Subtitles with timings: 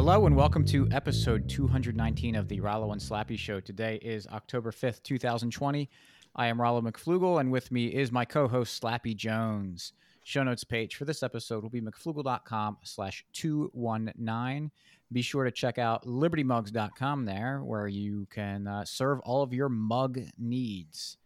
[0.00, 3.60] Hello and welcome to episode 219 of the Rollo and Slappy Show.
[3.60, 5.90] Today is October 5th, 2020.
[6.34, 9.92] I am Rollo McFloogle, and with me is my co-host Slappy Jones.
[10.24, 14.70] Show notes page for this episode will be mcfloogle.com slash 219.
[15.12, 19.68] Be sure to check out libertymugs.com there, where you can uh, serve all of your
[19.68, 21.18] mug needs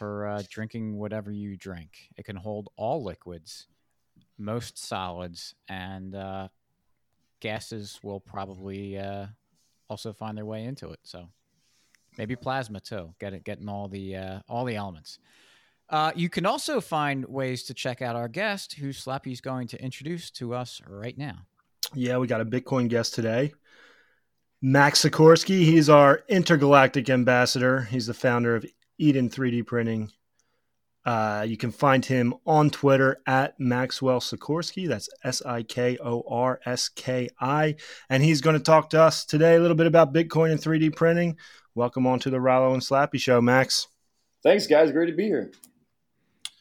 [0.00, 2.08] for uh, drinking whatever you drink.
[2.16, 3.66] It can hold all liquids,
[4.38, 6.48] most solids, and uh,
[7.40, 9.26] gases will probably uh,
[9.90, 11.00] also find their way into it.
[11.02, 11.28] So
[12.16, 13.12] maybe plasma too.
[13.20, 15.18] Get it, getting all the uh, all the elements.
[15.90, 19.84] Uh, you can also find ways to check out our guest, who Slappy's going to
[19.84, 21.40] introduce to us right now.
[21.94, 23.52] Yeah, we got a Bitcoin guest today.
[24.62, 25.64] Max Sikorski.
[25.64, 27.82] He's our intergalactic ambassador.
[27.82, 28.64] He's the founder of
[29.00, 30.10] Eden 3D Printing.
[31.06, 34.86] Uh, you can find him on Twitter at Maxwell Sikorski.
[34.86, 37.76] That's S I K O R S K I.
[38.10, 40.94] And he's going to talk to us today a little bit about Bitcoin and 3D
[40.94, 41.38] printing.
[41.74, 43.88] Welcome on to the Rollo and Slappy Show, Max.
[44.42, 44.92] Thanks, guys.
[44.92, 45.50] Great to be here.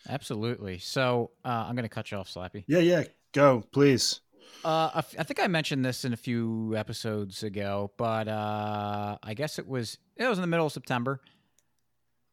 [0.08, 0.80] Absolutely.
[0.80, 2.64] So uh, I'm going to cut you off, Slappy.
[2.68, 3.04] Yeah, yeah.
[3.34, 4.22] Go, please.
[4.64, 9.18] Uh, I, f- I think I mentioned this in a few episodes ago, but uh,
[9.22, 11.22] I guess it was it was in the middle of September.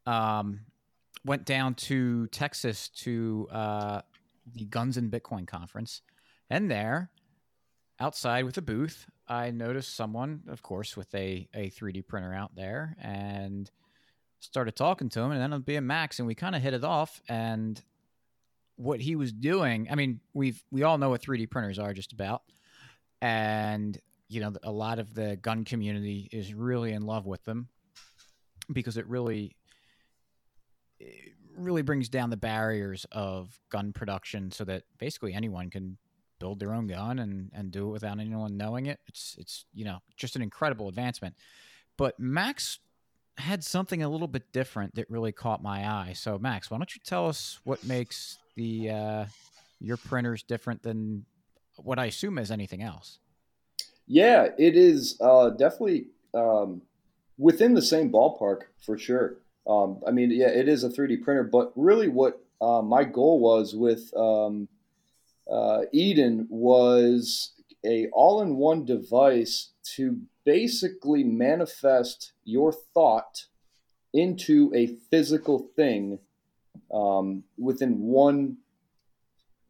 [0.07, 0.61] Um,
[1.25, 4.01] went down to Texas to uh,
[4.55, 6.03] the Guns and Bitcoin conference,
[6.49, 7.11] and there,
[7.99, 12.55] outside with a booth, I noticed someone, of course, with a a 3D printer out
[12.55, 13.71] there, and
[14.41, 16.75] started talking to him, and then it'd be a Max, and we kind of hit
[16.75, 17.83] it off, and
[18.77, 19.89] what he was doing.
[19.91, 22.43] I mean, we've we all know what 3D printers are just about,
[23.21, 23.99] and
[24.29, 27.69] you know a lot of the gun community is really in love with them
[28.73, 29.57] because it really
[31.57, 35.97] really brings down the barriers of gun production so that basically anyone can
[36.39, 39.01] build their own gun and and do it without anyone knowing it.
[39.07, 41.35] It's it's you know just an incredible advancement.
[41.97, 42.79] But max
[43.39, 46.13] had something a little bit different that really caught my eye.
[46.15, 49.25] So max why don't you tell us what makes the uh
[49.81, 51.27] your printers different than
[51.77, 53.19] what i assume is anything else?
[54.07, 56.83] Yeah, it is uh, definitely um,
[57.39, 59.39] within the same ballpark for sure.
[59.69, 63.41] Um, I mean, yeah, it is a 3D printer, but really what uh, my goal
[63.41, 64.69] was with um,
[65.51, 67.53] uh, Eden was
[67.85, 73.47] a all-in-one device to basically manifest your thought
[74.13, 76.19] into a physical thing
[76.93, 78.57] um, within one,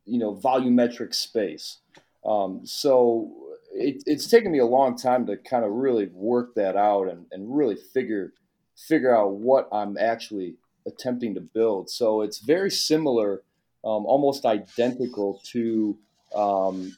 [0.05, 1.79] you know, volumetric space.
[2.25, 3.33] Um, so
[3.73, 7.27] it, it's taken me a long time to kind of really work that out and,
[7.33, 8.33] and really figure
[8.77, 10.55] figure out what I'm actually
[10.87, 11.91] attempting to build.
[11.91, 13.43] So it's very similar,
[13.85, 15.97] um, almost identical to
[16.35, 16.97] um,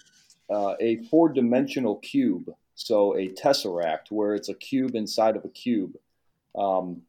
[0.51, 2.53] uh, a four dimensional cube.
[2.75, 5.97] So a tesseract, where it's a cube inside of a cube.
[6.57, 7.03] Um,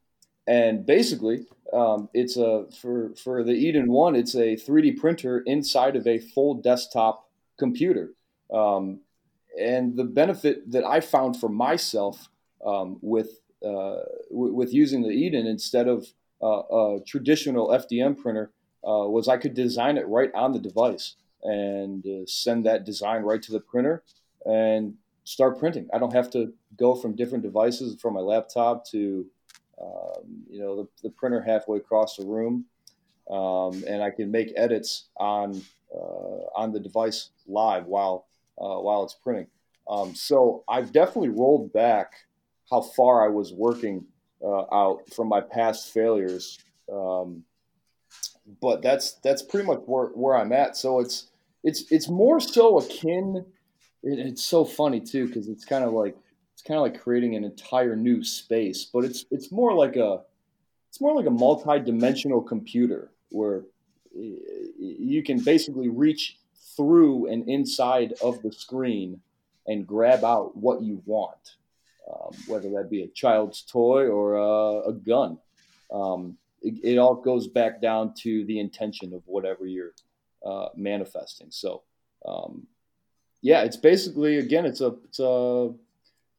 [0.47, 5.96] and basically, um, it's a for for the Eden one, it's a 3D printer inside
[5.96, 7.29] of a full desktop
[7.59, 8.13] computer.
[8.52, 9.02] Um,
[9.59, 12.29] and the benefit that I found for myself
[12.66, 16.08] um, with uh, w- with using the Eden instead of
[16.42, 16.62] uh,
[16.97, 18.52] a traditional FDM printer
[18.88, 23.24] uh, was I could design it right on the device and uh, send that design
[23.24, 24.03] right to the printer
[24.46, 25.88] and start printing.
[25.94, 29.25] I don't have to go from different devices from my laptop to
[29.81, 32.66] um, you know the, the, printer halfway across the room,
[33.31, 35.62] um, and I can make edits on
[35.94, 39.47] uh, on the device live while while it's printing.
[39.90, 42.14] Um, so I've definitely rolled back
[42.69, 44.06] how far I was working
[44.44, 46.59] uh, out from my past failures.
[46.91, 47.44] Um,
[48.62, 50.75] but that's that's pretty much where, where I'm at.
[50.75, 51.28] So it's
[51.63, 53.46] it's it's more so akin.
[54.03, 56.16] It, it's so funny too because it's kind of like
[56.53, 60.22] it's kind of like creating an entire new space, but it's it's more like a
[60.90, 63.63] it's more like a multi-dimensional computer where
[64.13, 66.38] you can basically reach
[66.76, 69.22] through and inside of the screen
[69.67, 71.55] and grab out what you want,
[72.09, 75.38] um, whether that be a child's toy or a, a gun.
[75.94, 79.94] Um, it, it, all goes back down to the intention of whatever you're
[80.46, 81.47] uh, manifesting.
[81.52, 81.84] So,
[82.28, 82.67] um,
[83.41, 85.73] yeah, it's basically again, it's a it's a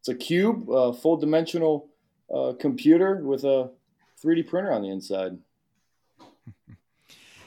[0.01, 1.89] it's a cube, a full dimensional
[2.35, 3.71] uh, computer with a
[4.23, 5.39] 3D printer on the inside.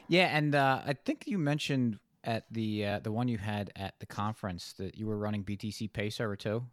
[0.08, 4.00] Yeah, and uh, I think you mentioned at the uh, the one you had at
[4.00, 6.64] the conference that you were running BTC Server too.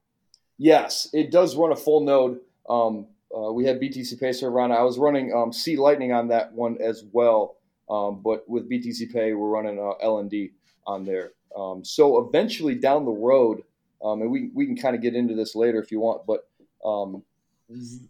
[0.61, 2.39] Yes, it does run a full node.
[2.69, 4.71] Um, uh, we had BTC Pay Server run.
[4.71, 7.57] I was running um, C Lightning on that one as well.
[7.89, 10.51] Um, but with BTC Pay, we're running uh, LND
[10.87, 11.31] on there.
[11.57, 13.63] Um, so eventually down the road,
[14.05, 16.47] um, and we, we can kind of get into this later if you want, but
[16.85, 17.23] um,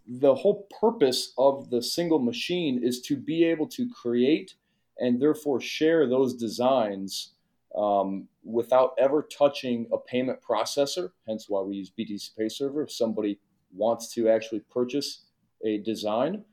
[0.09, 4.55] the whole purpose of the single machine is to be able to create
[4.99, 7.31] and therefore share those designs
[7.77, 11.11] um, without ever touching a payment processor.
[11.27, 12.83] Hence why we use BTC Pay Server.
[12.83, 13.39] If somebody
[13.73, 15.25] wants to actually purchase
[15.65, 16.45] a design,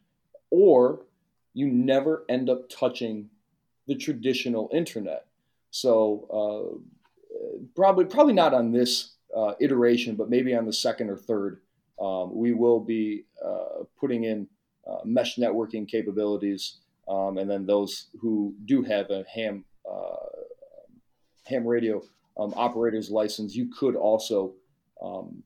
[0.51, 1.05] or
[1.53, 3.29] you never end up touching
[3.87, 5.25] the traditional internet.
[5.71, 6.79] So
[7.33, 11.61] uh, probably probably not on this uh, iteration, but maybe on the second or third,
[11.99, 14.47] um, we will be uh, putting in
[14.87, 16.77] uh, mesh networking capabilities,
[17.07, 20.36] um, and then those who do have a ham uh,
[21.47, 22.01] ham radio
[22.37, 24.53] um, operator's license, you could also
[25.01, 25.43] um,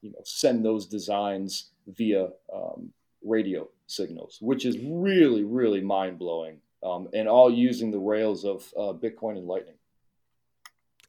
[0.00, 2.90] you know send those designs via um,
[3.24, 8.72] radio signals, which is really really mind blowing, um, and all using the rails of
[8.76, 9.74] uh, Bitcoin and Lightning.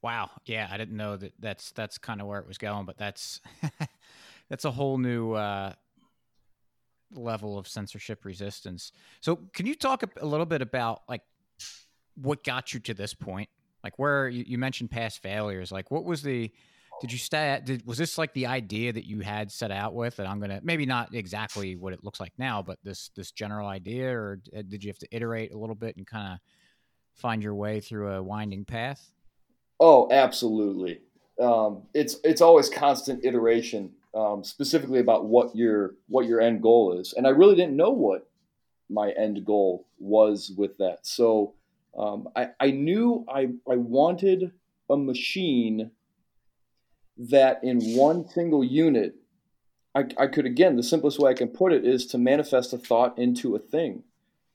[0.03, 0.31] Wow.
[0.45, 1.33] Yeah, I didn't know that.
[1.39, 3.39] That's that's kind of where it was going, but that's
[4.49, 5.73] that's a whole new uh,
[7.15, 8.91] level of censorship resistance.
[9.21, 11.21] So, can you talk a, little bit about like
[12.15, 13.49] what got you to this point?
[13.83, 15.71] Like, where you, you mentioned past failures.
[15.71, 16.51] Like, what was the
[17.01, 19.95] did you stay at, did, was this like the idea that you had set out
[19.95, 23.31] with that i'm gonna maybe not exactly what it looks like now but this this
[23.31, 24.39] general idea or
[24.69, 26.39] did you have to iterate a little bit and kind of
[27.15, 29.11] find your way through a winding path
[29.85, 31.01] Oh, absolutely.
[31.41, 36.97] Um, it's it's always constant iteration, um, specifically about what your what your end goal
[36.97, 37.13] is.
[37.13, 38.29] And I really didn't know what
[38.89, 41.05] my end goal was with that.
[41.05, 41.55] So
[41.97, 44.51] um, I, I knew I, I wanted
[44.89, 45.91] a machine
[47.17, 49.15] that in one single unit,
[49.95, 52.77] I, I could again the simplest way I can put it is to manifest a
[52.77, 54.03] thought into a thing.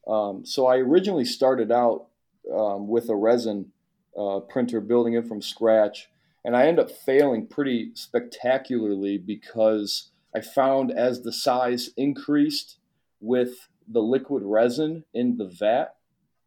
[0.06, 2.06] Um, so I originally started out
[2.52, 3.72] um, with a resin
[4.18, 6.08] uh, printer, building it from scratch.
[6.44, 12.78] And I end up failing pretty spectacularly because I found as the size increased
[13.20, 15.94] with the liquid resin in the vat,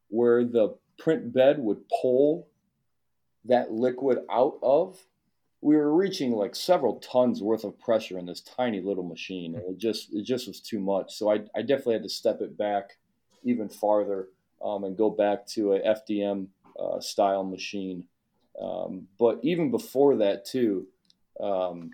[0.10, 2.48] where the print bed would pull
[3.46, 5.00] that liquid out of,
[5.62, 9.56] we were reaching like several tons worth of pressure in this tiny little machine.
[9.56, 11.14] It just it just was too much.
[11.16, 12.98] So I, I definitely had to step it back
[13.44, 14.28] even farther
[14.64, 16.48] um, and go back to a FDM
[16.80, 18.06] uh, style machine.
[18.62, 20.88] Um, but even before that, too,
[21.40, 21.92] um,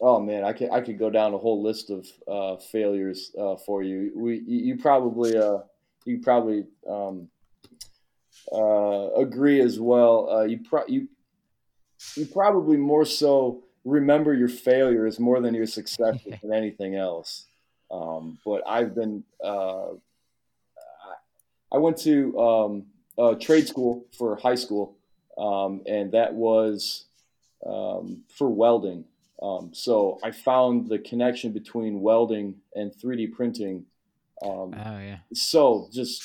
[0.00, 3.56] oh man, I could I could go down a whole list of uh, failures uh,
[3.56, 4.12] for you.
[4.14, 5.58] We you probably uh,
[6.04, 7.28] you probably um,
[8.50, 10.30] uh, agree as well.
[10.30, 11.08] Uh, you pro- you
[12.16, 17.46] you probably more so remember your failures more than your successes than anything else.
[17.90, 19.90] Um, but I've been uh,
[21.72, 22.86] I went to um,
[23.18, 24.96] uh, trade school for high school,
[25.38, 27.06] um, and that was
[27.66, 29.04] um, for welding.
[29.42, 33.86] Um, so I found the connection between welding and 3D printing.
[34.44, 35.18] Um, oh yeah.
[35.32, 36.22] So just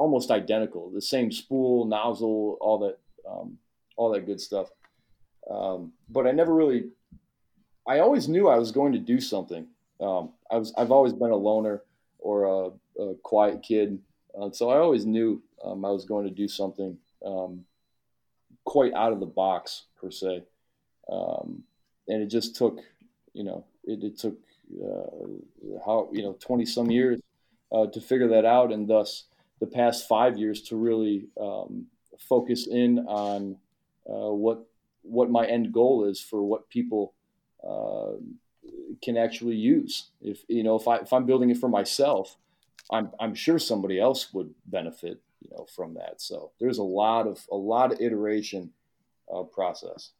[0.00, 2.98] almost identical, the same spool, nozzle, all that,
[3.30, 3.58] um,
[3.98, 4.68] all that good stuff.
[5.50, 6.84] Um, but I never really.
[7.86, 9.66] I always knew I was going to do something.
[10.00, 10.72] I was.
[10.78, 11.82] I've always been a loner
[12.18, 13.98] or a, a quiet kid,
[14.38, 17.64] uh, so I always knew um, I was going to do something um,
[18.64, 20.44] quite out of the box per se,
[21.12, 21.62] um,
[22.08, 22.80] and it just took,
[23.34, 24.38] you know, it, it took
[24.82, 27.20] uh, how you know twenty some years
[27.70, 29.24] uh, to figure that out, and thus
[29.60, 31.86] the past five years to really um,
[32.18, 33.56] focus in on
[34.08, 34.66] uh, what
[35.02, 37.14] what my end goal is for what people
[37.66, 38.12] uh,
[39.02, 40.08] can actually use.
[40.20, 42.36] If you know, if I if I'm building it for myself,
[42.90, 46.20] I'm I'm sure somebody else would benefit you know from that.
[46.20, 48.72] So there's a lot of a lot of iteration
[49.34, 50.10] uh, process.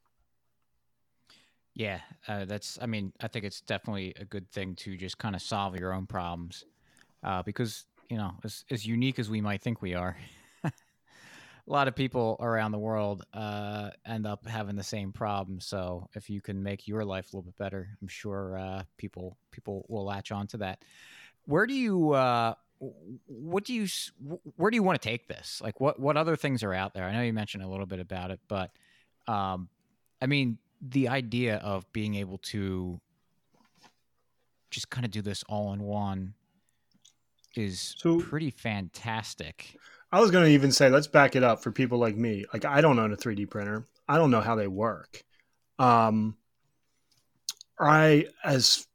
[1.74, 2.78] Yeah, uh, that's.
[2.82, 5.94] I mean, I think it's definitely a good thing to just kind of solve your
[5.94, 6.64] own problems,
[7.22, 10.16] uh, because you know, as as unique as we might think we are,
[10.64, 10.70] a
[11.66, 15.60] lot of people around the world uh, end up having the same problem.
[15.60, 19.38] So if you can make your life a little bit better, I'm sure uh, people
[19.52, 20.82] people will latch on to that.
[21.46, 22.54] Where do you uh,
[23.26, 23.86] what do you
[24.56, 27.04] where do you want to take this like what what other things are out there
[27.04, 28.70] i know you mentioned a little bit about it but
[29.28, 29.68] um
[30.22, 32.98] i mean the idea of being able to
[34.70, 36.32] just kind of do this all in one
[37.56, 39.76] is so, pretty fantastic
[40.12, 42.64] i was going to even say let's back it up for people like me like
[42.64, 45.22] i don't own a 3d printer i don't know how they work
[45.78, 46.36] um
[47.78, 48.86] i as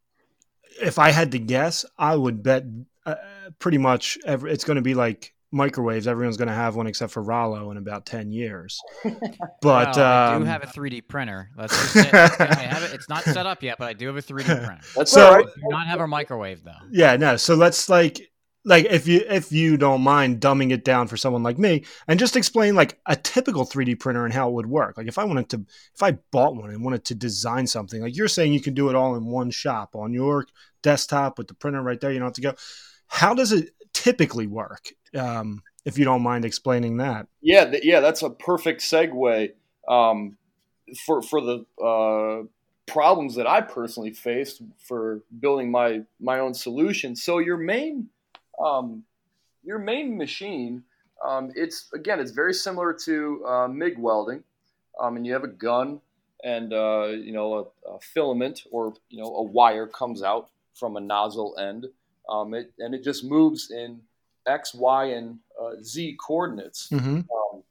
[0.82, 2.64] if i had to guess i would bet
[3.06, 3.16] uh,
[3.60, 7.14] pretty much every, it's going to be like microwaves, everyone's going to have one except
[7.14, 8.80] for Rollo in about ten years.
[9.62, 11.50] But Well, I um, do have a 3D printer.
[11.58, 12.94] Let's just say, I have it.
[12.94, 14.80] It's not set up yet, but I do have a 3D printer.
[14.96, 15.46] That's So- all right.
[15.46, 16.74] I do not have a microwave though.
[16.92, 17.38] yeah, no.
[17.38, 18.30] So let's like
[18.66, 22.20] like if you if you don't mind dumbing it down for someone like me and
[22.20, 24.98] just explain like a typical 3D printer and how it would work.
[24.98, 28.18] Like if I wanted to if I bought one and wanted to design something, like
[28.18, 30.48] you're saying you can do it all in one shop on your
[30.82, 32.56] desktop with the printer right there, you don't have to go.
[33.08, 34.90] How does it typically work?
[35.16, 37.28] Um, if you don't mind explaining that.
[37.42, 39.52] Yeah, th- yeah, that's a perfect segue
[39.88, 40.38] um,
[41.06, 42.48] for for the uh,
[42.92, 47.16] problems that I personally faced for building my my own solution.
[47.16, 48.10] So your main
[48.64, 49.04] um,
[49.64, 50.84] your main machine,
[51.26, 54.44] um, it's again, it's very similar to uh, MIG welding,
[55.00, 56.02] um, and you have a gun
[56.44, 60.98] and uh, you know a, a filament or you know a wire comes out from
[60.98, 61.88] a nozzle end,
[62.30, 64.02] um, it, and it just moves in
[64.48, 66.90] x, y, and uh, z coordinates.
[66.90, 67.16] Mm-hmm.
[67.18, 67.64] Um,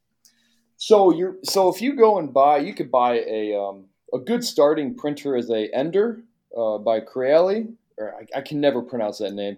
[0.77, 4.43] so you're so if you go and buy, you could buy a um, a good
[4.43, 6.21] starting printer as a Ender
[6.55, 9.57] uh, by Creality, or I, I can never pronounce that name,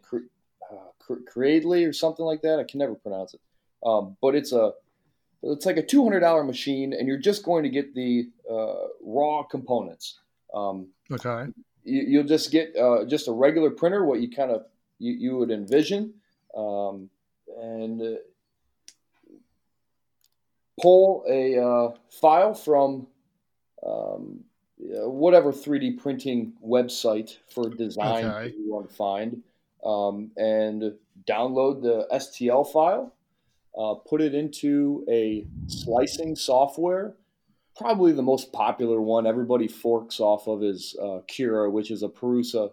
[1.08, 2.60] Cre- Cre- Creately or something like that.
[2.60, 3.40] I can never pronounce it.
[3.86, 4.74] Um, but it's a
[5.44, 8.88] it's like a two hundred dollar machine, and you're just going to get the uh,
[9.02, 10.20] raw components.
[10.54, 11.52] Um, Okay.
[11.84, 14.66] you, you'll just get uh, just a regular printer, what you kind of
[15.00, 16.14] you, you would envision,
[16.56, 17.10] um,
[17.62, 18.16] and uh,
[20.82, 23.08] pull a uh, file from
[23.86, 24.44] um,
[24.82, 28.54] uh, whatever 3D printing website for design Okay.
[28.58, 29.42] you want to find,
[29.84, 30.94] um, and
[31.28, 33.14] download the STL file.
[33.78, 37.16] Uh, put it into a slicing software
[37.78, 42.10] probably the most popular one everybody forks off of is uh, Cura, which is a
[42.10, 42.72] Prusa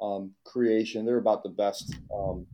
[0.00, 1.04] um, creation.
[1.04, 2.46] They're about the best um,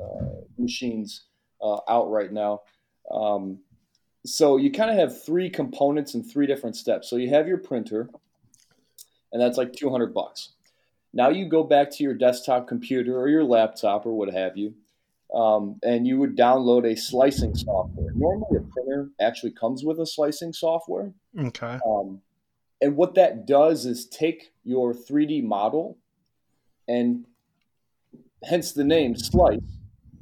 [0.00, 1.24] uh, machines
[1.62, 2.62] uh, out right now.
[3.10, 3.58] Um,
[4.24, 7.08] so you kind of have three components and three different steps.
[7.08, 8.08] So you have your printer,
[9.32, 10.52] and that's like 200 bucks.
[11.16, 14.74] Now you go back to your desktop computer or your laptop or what have you,
[15.34, 18.12] um, and you would download a slicing software.
[18.14, 21.14] Normally, a printer actually comes with a slicing software.
[21.38, 21.78] Okay.
[21.86, 22.20] Um,
[22.82, 25.96] and what that does is take your 3D model
[26.86, 27.24] and
[28.44, 29.60] hence the name slice,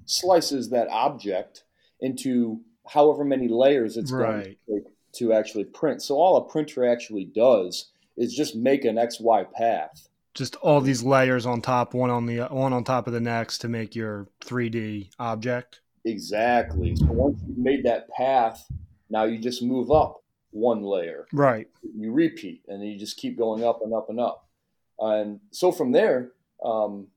[0.05, 1.65] slices that object
[2.03, 4.85] into however many layers it's going to take
[5.15, 6.03] to actually print.
[6.03, 10.09] So all a printer actually does is just make an XY path.
[10.35, 13.59] Just all these layers on top, one on the one on top of the next
[13.59, 15.81] to make your 3D object.
[16.05, 16.97] Exactly.
[16.97, 18.67] So once you've made that path,
[19.09, 21.27] now you just move up one layer.
[21.33, 21.69] Right.
[21.97, 24.45] you repeat and then you just keep going up and up and up
[24.99, 26.31] and so from there
[26.65, 27.09] um,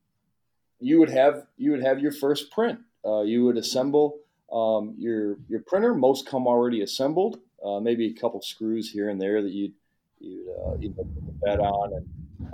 [0.80, 4.18] you would have you would have your first print uh, you would assemble
[4.52, 9.20] um, your your printer most come already assembled uh, maybe a couple screws here and
[9.20, 9.72] there that you'd
[10.20, 12.08] you'd, uh, you'd put the bed on and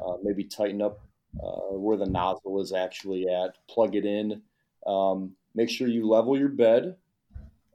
[0.04, 1.00] uh, maybe tighten up
[1.42, 4.40] uh, where the nozzle is actually at plug it in
[4.86, 6.96] um, make sure you level your bed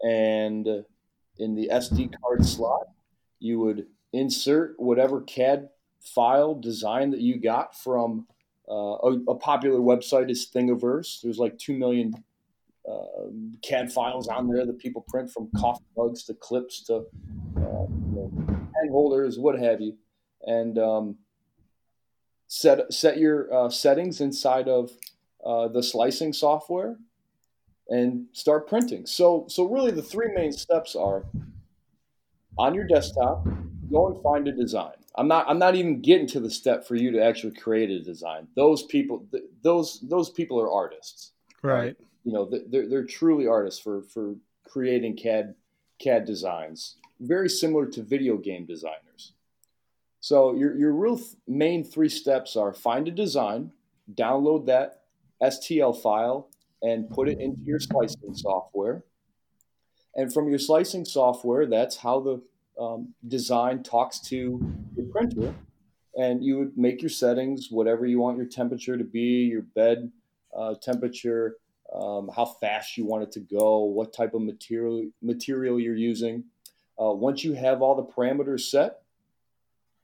[0.03, 0.67] and
[1.37, 2.87] in the sd card slot
[3.39, 5.69] you would insert whatever CAD
[6.01, 8.27] file design that you got from
[8.69, 11.21] uh, a, a popular website is Thingiverse.
[11.21, 12.13] There's like two million
[12.89, 13.27] uh,
[13.61, 16.95] CAD files on there that people print from coffee mugs to clips to
[17.57, 18.31] uh, you know,
[18.91, 19.95] holders, what have you,
[20.43, 21.15] and um,
[22.49, 24.91] set set your uh, settings inside of
[25.45, 26.97] uh, the slicing software
[27.87, 29.05] and start printing.
[29.05, 31.25] So so really the three main steps are
[32.57, 33.47] on your desktop,
[33.89, 34.95] go and find a design.
[35.15, 38.01] I'm not I'm not even getting to the step for you to actually create a
[38.01, 38.47] design.
[38.55, 41.31] Those people th- those those people are artists.
[41.61, 41.95] Right.
[42.25, 45.53] You know, they're they're truly artists for for creating CAD
[45.99, 46.95] CAD designs.
[47.19, 49.33] Very similar to video game designers.
[50.19, 53.71] So your your real th- main three steps are find a design,
[54.13, 55.01] download that
[55.41, 56.49] STL file
[56.81, 59.03] and put it into your slicing software.
[60.15, 62.41] And from your slicing software, that's how the
[62.81, 64.59] um, design talks to
[64.95, 65.53] your printer.
[66.15, 70.11] And you would make your settings, whatever you want your temperature to be, your bed
[70.57, 71.57] uh, temperature,
[71.93, 76.43] um, how fast you want it to go, what type of material material you're using.
[77.01, 79.01] Uh, once you have all the parameters set,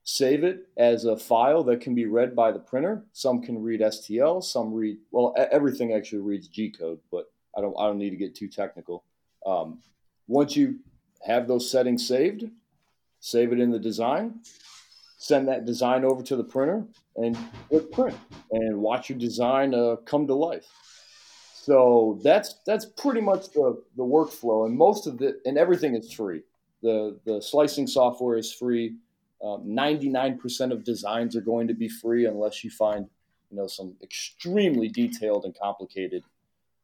[0.06, 3.04] save it as a file that can be read by the printer.
[3.12, 5.36] Some can read STL, some read well.
[5.52, 7.76] Everything actually reads G code, but I don't.
[7.78, 9.04] I don't need to get too technical.
[9.46, 9.80] Um,
[10.28, 10.80] once you
[11.26, 12.46] have those settings saved,
[13.20, 14.40] save it in the design,
[15.18, 16.86] send that design over to the printer,
[17.16, 17.38] and
[17.70, 18.18] hit print,
[18.52, 20.68] and watch your design uh, come to life.
[21.56, 26.14] So that's that's pretty much the the workflow, and most of it and everything is
[26.14, 26.44] free.
[26.84, 28.98] the The slicing software is free.
[29.64, 33.08] Ninety nine percent of designs are going to be free unless you find
[33.52, 36.24] you know some extremely detailed and complicated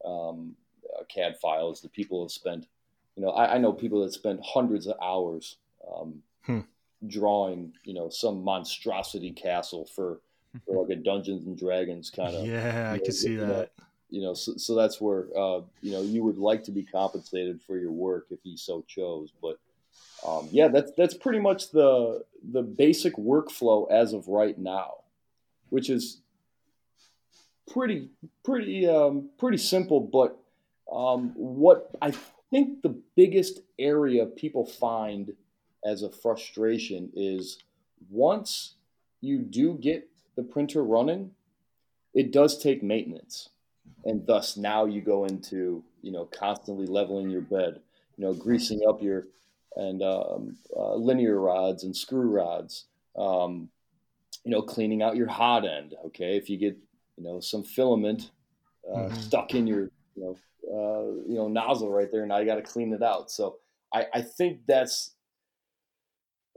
[0.05, 0.55] um,
[0.97, 2.67] uh, CAD files that people have spent.
[3.15, 5.57] You know, I, I know people that spend hundreds of hours
[5.93, 6.59] um, hmm.
[7.07, 10.19] drawing, you know, some monstrosity castle for,
[10.65, 12.45] for like a Dungeons and Dragons kind of.
[12.45, 13.71] Yeah, I know, can see that.
[14.09, 17.61] you know, so, so that's where uh, you know you would like to be compensated
[17.61, 19.31] for your work if you so chose.
[19.41, 19.59] But
[20.25, 25.03] um, yeah, that's that's pretty much the the basic workflow as of right now,
[25.69, 26.21] which is
[27.71, 28.09] pretty
[28.43, 29.99] pretty um, pretty simple.
[29.99, 30.37] But
[30.93, 32.13] um, what I
[32.51, 35.33] think the biggest area people find
[35.83, 37.57] as a frustration is
[38.09, 38.75] once
[39.21, 41.31] you do get the printer running,
[42.13, 43.49] it does take maintenance.
[44.05, 47.79] And thus now you go into, you know, constantly leveling your bed,
[48.17, 49.25] you know, greasing up your
[49.75, 52.85] and um, uh, linear rods and screw rods,
[53.17, 53.69] um,
[54.43, 55.95] you know, cleaning out your hot end.
[56.07, 56.37] Okay.
[56.37, 56.77] If you get,
[57.17, 58.31] you know, some filament
[58.89, 59.15] uh, mm-hmm.
[59.15, 60.37] stuck in your, you know,
[60.71, 62.25] uh, you know, nozzle right there.
[62.25, 63.31] Now you got to clean it out.
[63.31, 63.57] So
[63.93, 65.15] I, I think that's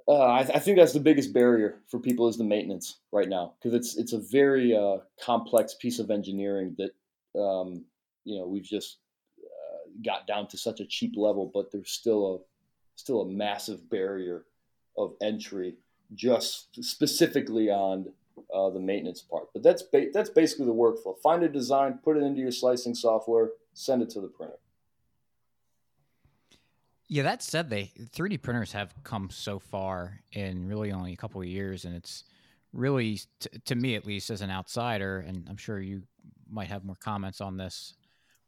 [0.06, 3.54] uh, I, I, think that's the biggest barrier for people is the maintenance right now
[3.59, 7.85] because it's it's a very uh, complex piece of engineering that um,
[8.25, 8.99] you know we've just
[9.40, 12.38] uh, got down to such a cheap level, but there's still a
[12.97, 14.45] still a massive barrier
[14.97, 15.75] of entry
[16.15, 18.07] just specifically on
[18.55, 19.49] uh, the maintenance part.
[19.53, 21.19] But that's ba- that's basically the workflow.
[21.23, 24.59] Find a design, put it into your slicing software, send it to the printer.
[27.07, 31.41] Yeah, that said, they 3D printers have come so far in really only a couple
[31.41, 32.25] of years, and it's
[32.73, 36.03] really, t- to me at least, as an outsider, and I'm sure you
[36.51, 37.95] might have more comments on this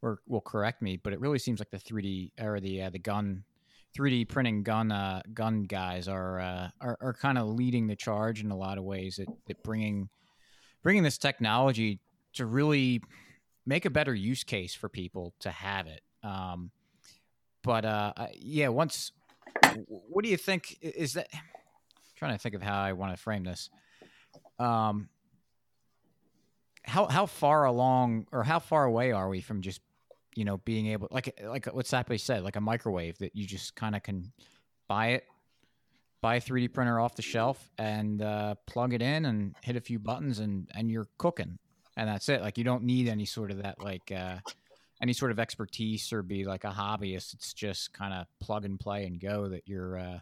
[0.03, 2.99] or will correct me, but it really seems like the 3D or the uh, the
[2.99, 3.45] gun
[3.97, 8.43] 3D printing gun uh, gun guys are uh, are, are kind of leading the charge
[8.43, 10.09] in a lot of ways at, at bringing
[10.83, 11.99] bringing this technology
[12.35, 13.01] to really
[13.65, 16.03] make a better use case for people to have it.
[16.23, 16.71] Um,
[17.63, 19.11] but uh, yeah, once,
[19.87, 20.77] what do you think?
[20.81, 21.29] Is that?
[21.33, 21.41] I'm
[22.17, 23.71] trying to think of how I want to frame this.
[24.59, 25.09] Um,
[26.85, 29.81] how how far along or how far away are we from just
[30.37, 33.75] you know being able like like what Slappy said like a microwave that you just
[33.75, 34.33] kind of can
[34.89, 35.25] buy it
[36.23, 39.81] buy a 3D printer off the shelf and uh, plug it in and hit a
[39.81, 41.59] few buttons and and you're cooking
[41.97, 44.37] and that's it like you don't need any sort of that like uh,
[45.03, 47.35] any sort of expertise or be like a hobbyist.
[47.35, 50.19] It's just kind of plug and play and go that you're, uh,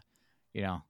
[0.53, 0.81] you know,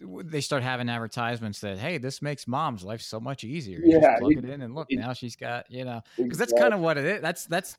[0.00, 3.80] they start having advertisements that hey this makes mom's life so much easier.
[3.82, 6.38] You yeah plug it, it, in and look it, now she's got you know because
[6.38, 7.76] that's kind of what it is that's that's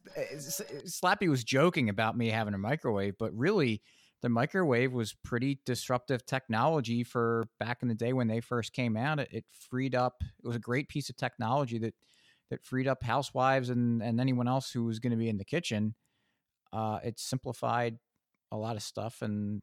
[0.86, 3.82] slappy was joking about me having a microwave but really
[4.22, 8.98] the microwave was pretty disruptive technology for back in the day when they first came
[8.98, 9.19] out.
[9.19, 11.93] It, it freed up it was a great piece of technology that
[12.50, 15.45] that freed up housewives and, and anyone else who was going to be in the
[15.45, 15.93] kitchen.
[16.74, 17.98] Uh, it simplified
[18.52, 19.62] a lot of stuff and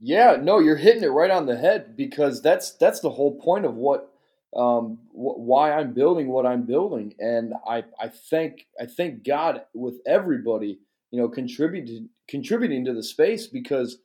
[0.00, 3.64] yeah no you're hitting it right on the head because that's that's the whole point
[3.64, 4.10] of what
[4.56, 9.62] um, wh- why I'm building what I'm building and I I thank I thank God
[9.74, 10.78] with everybody
[11.10, 13.98] you know contributing contributing to the space because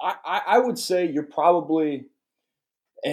[0.00, 2.06] I, I would say you're probably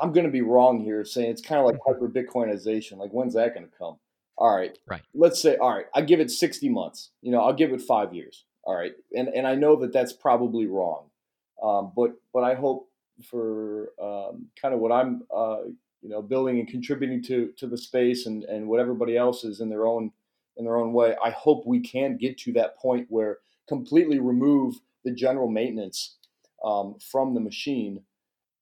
[0.00, 2.98] I'm going to be wrong here saying it's kind of like hyper Bitcoinization.
[2.98, 3.96] Like, when's that going to come?
[4.36, 4.76] All right.
[4.86, 5.02] Right.
[5.14, 7.10] Let's say, all right, I give it 60 months.
[7.20, 8.44] You know, I'll give it five years.
[8.64, 8.92] All right.
[9.16, 11.06] And, and I know that that's probably wrong.
[11.62, 12.88] Um, but, but I hope
[13.22, 15.58] for um, kind of what I'm, uh,
[16.00, 19.60] you know, building and contributing to, to the space and, and what everybody else is
[19.60, 20.10] in their own,
[20.56, 21.14] in their own way.
[21.24, 26.16] I hope we can get to that point where completely remove the general maintenance
[26.64, 28.02] um, from the machine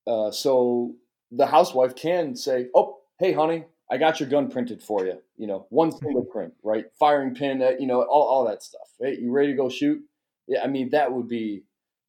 [0.06, 0.94] uh, so
[1.30, 5.20] the housewife can say, "Oh, hey, honey, I got your gun printed for you.
[5.36, 6.86] You know, one single print, right?
[6.98, 8.88] Firing pin, uh, you know, all, all that stuff.
[8.98, 10.02] Hey, you ready to go shoot?
[10.46, 11.64] Yeah, I mean, that would be.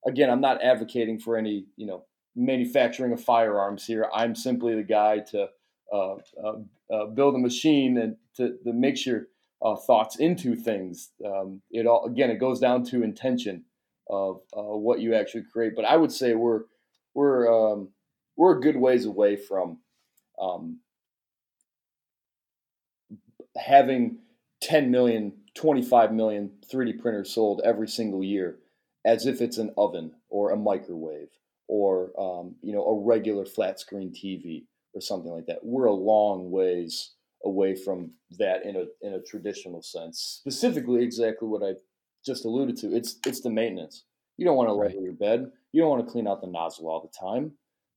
[0.05, 4.09] Again, I'm not advocating for any, you know, manufacturing of firearms here.
[4.13, 5.47] I'm simply the guy to
[5.93, 6.53] uh, uh,
[6.91, 9.27] uh, build a machine and to, to your
[9.61, 11.11] uh, thoughts into things.
[11.25, 13.65] Um, it all again, it goes down to intention
[14.09, 15.73] of uh, what you actually create.
[15.75, 16.61] But I would say we're
[17.13, 17.89] we're um,
[18.35, 19.79] we're a good ways away from
[20.41, 20.79] um,
[23.57, 24.19] having
[24.61, 28.57] 10 million 25 million 3d printers sold every single year
[29.05, 31.29] as if it's an oven or a microwave
[31.67, 35.93] or um, you know a regular flat screen tv or something like that we're a
[35.93, 37.11] long ways
[37.43, 40.39] away from that in a in a traditional sense.
[40.39, 41.73] Specifically, exactly what I
[42.25, 42.95] just alluded to.
[42.95, 44.03] It's it's the maintenance.
[44.37, 45.03] You don't want to level right.
[45.03, 45.51] your bed.
[45.71, 47.53] You don't want to clean out the nozzle all the time.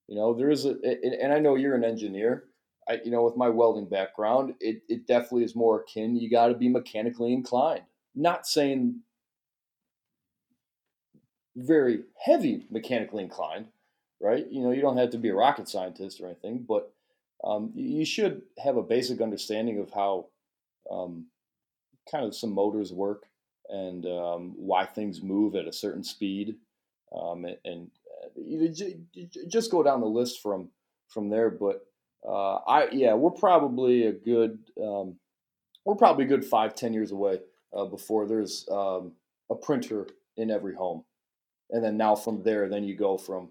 [0.09, 2.45] You know, there is a, and I know you're an engineer.
[2.87, 6.17] I, you know, with my welding background, it, it definitely is more akin.
[6.17, 7.85] You got to be mechanically inclined.
[8.15, 9.01] Not saying
[11.57, 13.67] very heavy mechanically inclined,
[14.21, 14.47] right?
[14.51, 16.93] You know, you don't have to be a rocket scientist or anything, but
[17.43, 20.27] um, you should have a basic understanding of how
[20.91, 21.27] um,
[22.11, 23.25] kind of some motors work
[23.69, 26.57] and um, why things move at a certain speed,
[27.17, 27.91] um, and, and
[28.25, 30.69] uh, just go down the list from
[31.09, 31.51] from there.
[31.51, 31.87] But
[32.27, 35.17] uh, I yeah, we're probably a good um,
[35.85, 37.41] we're probably good five ten years away
[37.77, 39.13] uh, before there's um,
[39.51, 41.05] a printer in every home,
[41.71, 43.49] and then now from there, then you go from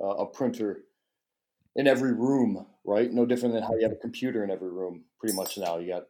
[0.00, 0.84] uh, a printer
[1.76, 3.12] in every room, right?
[3.12, 5.04] No different than how you have a computer in every room.
[5.18, 6.06] Pretty much now, you got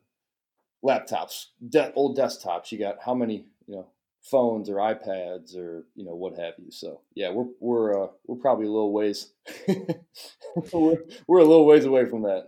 [0.84, 2.72] laptops, de- old desktops.
[2.72, 3.86] You got how many, you know,
[4.22, 6.70] phones or iPads or you know what have you.
[6.70, 9.32] So yeah, we're we're uh, we're probably a little ways.
[10.72, 12.46] we're, we're a little ways away from that.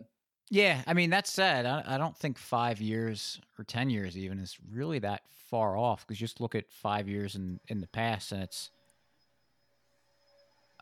[0.50, 4.38] Yeah, I mean that said, I, I don't think five years or ten years even
[4.38, 8.32] is really that far off because just look at five years in in the past
[8.32, 8.70] and it's.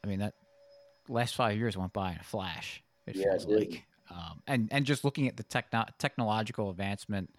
[0.04, 0.34] I mean that
[1.08, 2.82] last five years went by in a flash.
[3.06, 7.30] It yeah, feels it like, um, and and just looking at the techno- technological advancement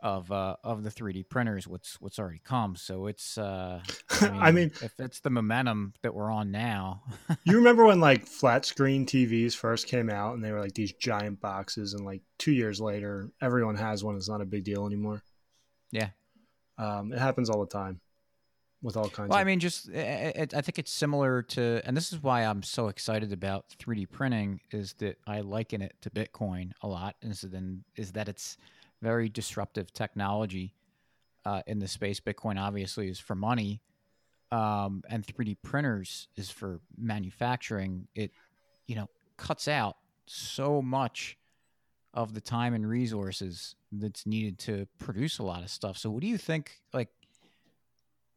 [0.00, 2.76] of uh, of the 3D printers, what's what's already come.
[2.76, 3.82] So it's, uh,
[4.20, 7.02] I, mean, I mean, if it's the momentum that we're on now.
[7.44, 10.92] you remember when like flat screen TVs first came out, and they were like these
[10.92, 14.16] giant boxes, and like two years later, everyone has one.
[14.16, 15.22] It's not a big deal anymore.
[15.92, 16.10] Yeah,
[16.78, 18.00] um, it happens all the time
[18.82, 19.28] with all kinds.
[19.28, 19.42] Well, of...
[19.42, 22.62] I mean, just it, it, I think it's similar to, and this is why I'm
[22.62, 27.16] so excited about 3D printing is that I liken it to Bitcoin a lot.
[27.22, 28.56] Is then is that it's
[29.02, 30.74] very disruptive technology
[31.44, 32.20] uh, in the space.
[32.20, 33.80] Bitcoin obviously is for money,
[34.52, 38.08] um, and 3D printers is for manufacturing.
[38.14, 38.32] It
[38.86, 41.36] you know cuts out so much
[42.14, 45.96] of the time and resources that's needed to produce a lot of stuff.
[45.96, 46.72] So, what do you think?
[46.92, 47.08] Like,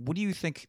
[0.06, 0.68] what do you think?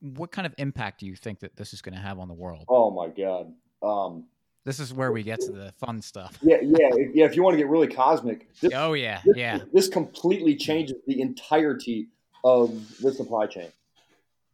[0.00, 2.34] what kind of impact do you think that this is going to have on the
[2.34, 2.64] world?
[2.68, 3.52] Oh my god!
[3.82, 4.24] Um,
[4.64, 6.38] this is where we get to the fun stuff.
[6.40, 7.24] Yeah, yeah, yeah.
[7.24, 9.58] If you want to get really cosmic, this, oh yeah, this, yeah.
[9.72, 12.08] This completely changes the entirety
[12.44, 13.68] of the supply chain.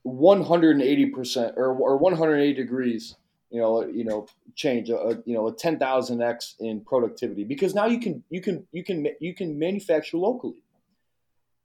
[0.02, 3.16] One hundred and eighty percent, or or one hundred eighty degrees.
[3.50, 7.74] You know, you know, change a you know a ten thousand x in productivity because
[7.74, 10.62] now you can you can you can you can manufacture locally.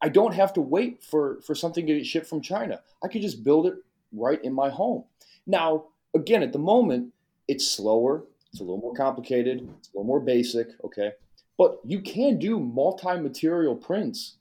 [0.03, 2.81] I don't have to wait for for something to get shipped from China.
[3.03, 3.75] I can just build it
[4.11, 5.05] right in my home.
[5.47, 7.13] Now, again, at the moment,
[7.47, 9.67] it's slower it's a little more complicated.
[9.79, 10.67] It's a little more basic.
[10.85, 11.13] Okay.
[11.57, 14.35] But you can do multi material prints.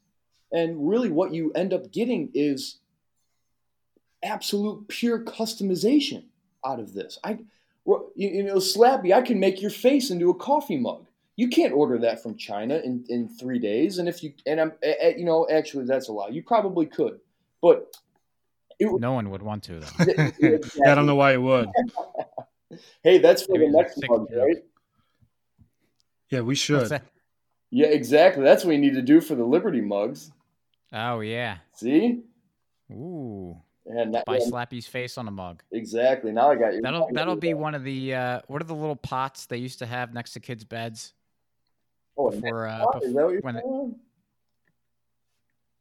[0.52, 2.76] And really, what you end up getting is
[4.22, 6.24] absolute pure customization
[6.64, 7.18] out of this.
[7.24, 7.38] I,
[8.14, 11.06] you know, Slappy, I can make your face into a coffee mug.
[11.36, 13.98] You can't order that from China in, in three days.
[13.98, 14.72] And if you, and I'm,
[15.16, 16.28] you know, actually, that's a lie.
[16.28, 17.20] You probably could.
[17.62, 17.94] But
[18.78, 20.60] it, no one would want to, though.
[20.86, 21.68] I don't know why it would.
[23.02, 24.56] hey, that's for the next mug, right?
[26.28, 27.00] Yeah, we should.
[27.70, 28.42] Yeah, exactly.
[28.42, 30.30] That's what we need to do for the Liberty mugs.
[30.92, 31.58] Oh yeah.
[31.74, 32.20] See?
[32.90, 33.56] Ooh.
[33.86, 35.62] And that, By yeah, Slappy's face on a mug.
[35.72, 36.32] Exactly.
[36.32, 36.82] Now I got you.
[36.82, 39.86] That'll that'll be one of the uh, what are the little pots they used to
[39.86, 41.14] have next to kids' beds?
[42.26, 43.64] Oh, before, uh, before when it,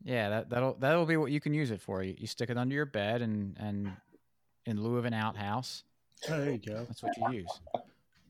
[0.03, 2.01] yeah, that that'll that'll be what you can use it for.
[2.03, 3.91] You, you stick it under your bed and and
[4.65, 5.83] in lieu of an outhouse.
[6.29, 6.85] Oh, there you go.
[6.87, 7.59] That's what you use.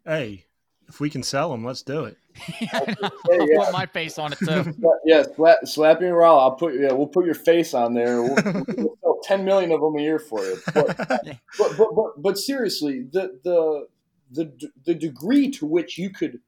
[0.06, 0.46] Hey,
[0.88, 2.18] if we can sell them, let's do it.
[2.62, 3.64] yeah, I'll yeah.
[3.64, 4.74] put my face on it too.
[5.06, 6.40] yeah, slap, slap your raw.
[6.40, 8.22] I'll put yeah, we'll put your face on there.
[8.22, 8.36] We'll,
[8.78, 10.58] we'll sell ten million of them a year for you.
[10.74, 11.24] But, but,
[11.58, 13.88] but, but, but seriously, the the
[14.32, 16.40] the the degree to which you could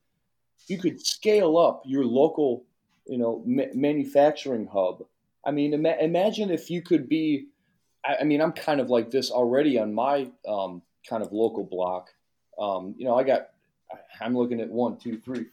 [0.68, 2.64] you could scale up your local
[3.08, 5.04] you know ma- manufacturing hub.
[5.46, 7.48] I mean, ima- imagine if you could be.
[8.06, 11.64] I, I, mean, I'm kind of like this already on my um, kind of local
[11.64, 12.10] block.
[12.60, 13.50] Um, you know, I got,
[14.20, 15.46] I'm looking at one, two, three,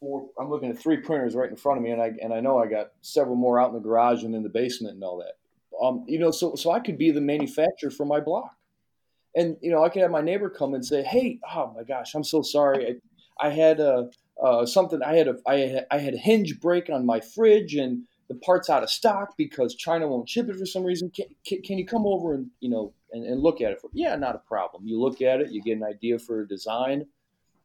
[0.00, 0.28] four.
[0.38, 2.58] I'm looking at three printers right in front of me, and I and I know
[2.58, 5.36] I got several more out in the garage and in the basement and all that.
[5.80, 8.56] Um, you know, so so I could be the manufacturer for my block,
[9.36, 12.14] and you know, I could have my neighbor come and say, "Hey, oh my gosh,
[12.14, 13.00] I'm so sorry.
[13.40, 14.10] I, I had a
[14.42, 15.02] uh, something.
[15.02, 18.34] I had a I had, I had a hinge break on my fridge, and the
[18.34, 21.10] part's out of stock because China won't ship it for some reason.
[21.10, 23.90] Can, can, can you come over and you know and, and look at it for
[23.92, 24.86] yeah, not a problem.
[24.86, 27.06] You look at it, you get an idea for a design,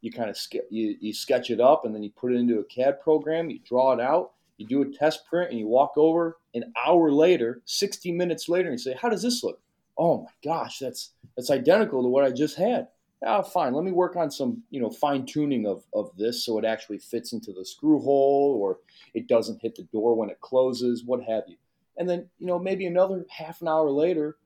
[0.01, 2.59] you kind of ske- you, you sketch it up and then you put it into
[2.59, 5.93] a CAD program, you draw it out, you do a test print, and you walk
[5.97, 9.59] over an hour later, 60 minutes later, and you say, "How does this look?"
[9.97, 12.88] Oh my gosh, that's that's identical to what I just had.
[13.25, 13.73] Ah, fine.
[13.73, 16.99] Let me work on some, you know, fine tuning of, of this so it actually
[16.99, 18.79] fits into the screw hole or
[19.13, 21.55] it doesn't hit the door when it closes, what have you.
[21.97, 24.38] And then, you know, maybe another half an hour later,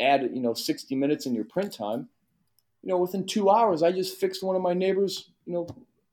[0.00, 2.08] add, you know, 60 minutes in your print time.
[2.82, 5.66] You know, within two hours, I just fixed one of my neighbor's, you know,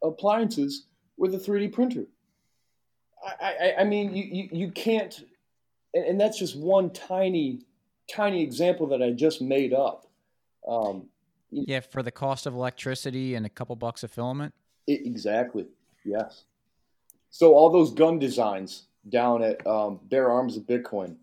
[0.04, 0.86] appliances
[1.18, 2.06] with a 3D printer.
[3.26, 5.24] I, I, I mean, you, you, you can't,
[5.94, 7.62] and, and that's just one tiny,
[8.10, 10.08] tiny example that I just made up.
[10.68, 11.08] Um,
[11.52, 14.54] yeah, for the cost of electricity and a couple bucks of filament.
[14.88, 15.68] It, exactly.
[16.06, 16.46] Yes.
[17.30, 21.16] So all those gun designs down at um, Bear Arms of Bitcoin.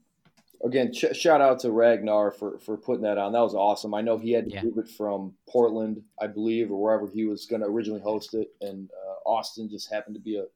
[0.65, 3.33] Again, ch- shout out to Ragnar for for putting that on.
[3.33, 3.95] That was awesome.
[3.95, 4.63] I know he had to Yeah.
[4.65, 8.53] move it from Portland, I believe, or wherever he was going to originally host it,
[8.61, 10.47] and uh, Austin just happened to be a,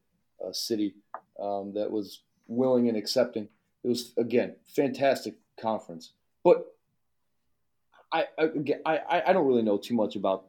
[0.45, 0.95] a city
[1.41, 3.49] um, that was willing and accepting.
[3.85, 6.72] It was again fantastic conference, but
[8.13, 8.27] I
[8.87, 10.47] I, I don't really know too much about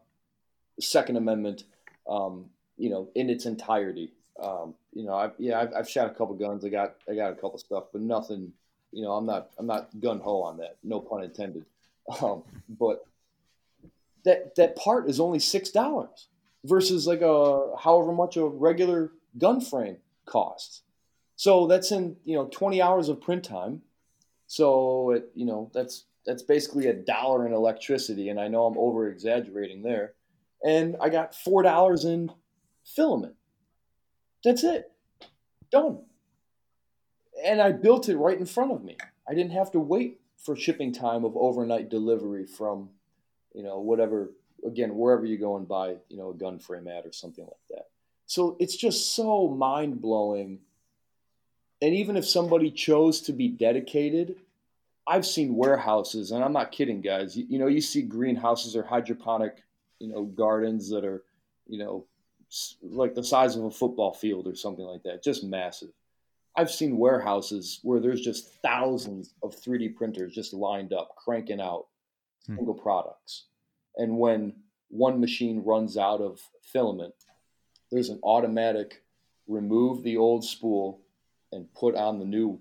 [0.75, 1.63] the Second Amendment,
[2.07, 2.45] um,
[2.77, 4.11] you know, in its entirety.
[4.41, 6.65] Um, you know, I've, yeah, I've, I've shot a couple guns.
[6.65, 8.53] I got I got a couple stuff, but nothing.
[8.91, 10.77] You know, I'm not I'm not gun ho on that.
[10.83, 11.65] No pun intended.
[12.21, 13.05] Um, but
[14.25, 16.27] that that part is only six dollars
[16.65, 20.81] versus like a however much a regular gun frame costs.
[21.35, 23.81] So that's in you know 20 hours of print time.
[24.47, 28.77] So it, you know that's that's basically a dollar in electricity, and I know I'm
[28.77, 30.13] over exaggerating there.
[30.65, 32.31] And I got four dollars in
[32.85, 33.35] filament.
[34.43, 34.91] That's it,
[35.71, 35.99] done.
[37.45, 38.97] And I built it right in front of me.
[39.27, 42.89] I didn't have to wait for shipping time of overnight delivery from,
[43.53, 44.31] you know, whatever.
[44.65, 47.53] Again, wherever you go and buy, you know, a gun frame at or something like
[47.71, 47.87] that.
[48.27, 50.59] So it's just so mind blowing.
[51.81, 54.37] And even if somebody chose to be dedicated,
[55.05, 57.35] I've seen warehouses, and I'm not kidding, guys.
[57.35, 59.63] You, you know, you see greenhouses or hydroponic,
[59.99, 61.23] you know, gardens that are,
[61.67, 62.05] you know,
[62.81, 65.89] like the size of a football field or something like that, just massive.
[66.55, 71.87] I've seen warehouses where there's just thousands of 3D printers just lined up, cranking out
[72.45, 72.57] Hmm.
[72.57, 73.45] single products.
[73.95, 74.53] And when
[74.89, 77.13] one machine runs out of filament,
[77.89, 79.03] there's an automatic
[79.47, 80.99] remove the old spool
[81.51, 82.59] and put on the new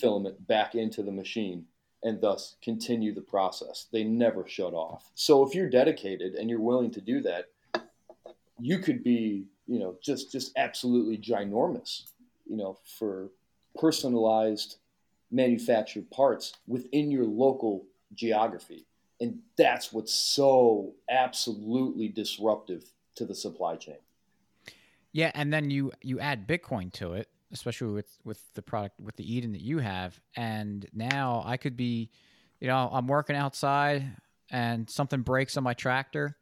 [0.00, 1.64] filament back into the machine
[2.02, 3.86] and thus continue the process.
[3.92, 5.10] They never shut off.
[5.14, 7.46] So if you're dedicated and you're willing to do that,
[8.60, 12.10] you could be, you know, just just absolutely ginormous,
[12.46, 13.30] you know, for
[13.76, 14.76] personalized
[15.30, 17.84] manufactured parts within your local
[18.14, 18.86] geography.
[19.20, 22.84] And that's what's so absolutely disruptive
[23.16, 23.98] to the supply chain.
[25.12, 29.16] Yeah, and then you you add Bitcoin to it, especially with with the product with
[29.16, 32.10] the Eden that you have, and now I could be,
[32.60, 34.04] you know, I'm working outside
[34.50, 36.36] and something breaks on my tractor,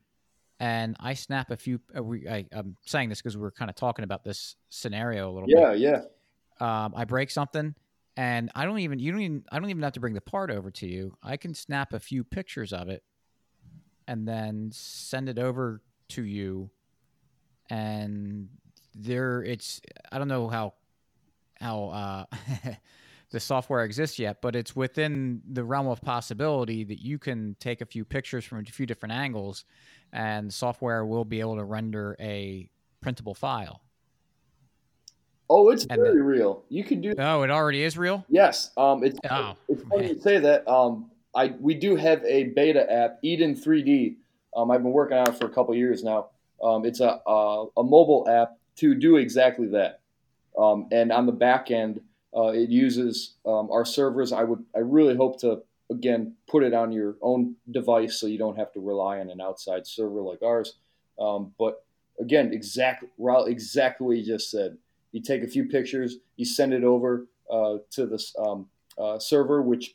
[0.61, 1.81] and I snap a few.
[1.97, 5.31] Uh, we, I, I'm saying this because we were kind of talking about this scenario
[5.31, 5.59] a little bit.
[5.59, 6.85] Yeah, yeah.
[6.85, 7.75] Um, I break something,
[8.17, 10.51] and I don't even you don't even I don't even have to bring the part
[10.51, 11.17] over to you.
[11.23, 13.03] I can snap a few pictures of it,
[14.09, 16.71] and then send it over to you
[17.71, 18.49] and
[18.95, 19.81] there it's
[20.13, 20.73] i don't know how
[21.61, 22.25] how uh
[23.31, 27.81] the software exists yet but it's within the realm of possibility that you can take
[27.81, 29.65] a few pictures from a few different angles
[30.13, 32.69] and software will be able to render a
[33.01, 33.83] printable file
[35.49, 36.65] Oh, it's And very real.
[36.69, 40.15] You could do oh it already is real Yes, um, it's Oh, it's funny man.
[40.17, 40.67] you say that.
[40.69, 44.17] Um, I we do have a beta app, Eden 3D.
[44.57, 46.31] Um, I've been working on it for a couple years now.
[46.63, 50.01] Um, it's a, a a mobile app to do exactly that.
[50.59, 52.01] Um, and on the back end,
[52.37, 54.33] uh, it uses um, our servers.
[54.33, 58.39] I would I really hope to again put it on your own device so you
[58.39, 60.75] don't have to rely on an outside server like ours.
[61.19, 61.85] Um, but
[62.21, 63.09] again, exactly
[63.47, 64.77] exactly what you just said.
[65.13, 68.67] You take a few pictures, you send it over uh, to this um,
[68.99, 69.95] uh, server, which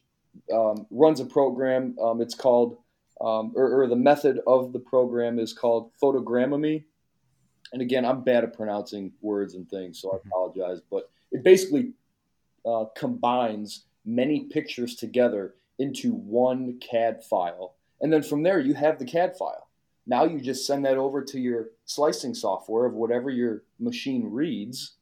[0.54, 1.96] um, runs a program.
[2.02, 2.78] Um, it's called,
[3.20, 6.86] or, or the method of the program is called Photogrammetry.
[7.74, 10.28] And again, I'm bad at pronouncing words and things, so I Mhm.
[10.28, 10.82] apologize.
[10.90, 11.94] But it basically
[12.66, 17.74] uh, combines many pictures together into one CAD file.
[18.02, 19.68] And then from there, you have the CAD file.
[20.06, 24.96] Now you just send that over to your slicing software of whatever your machine reads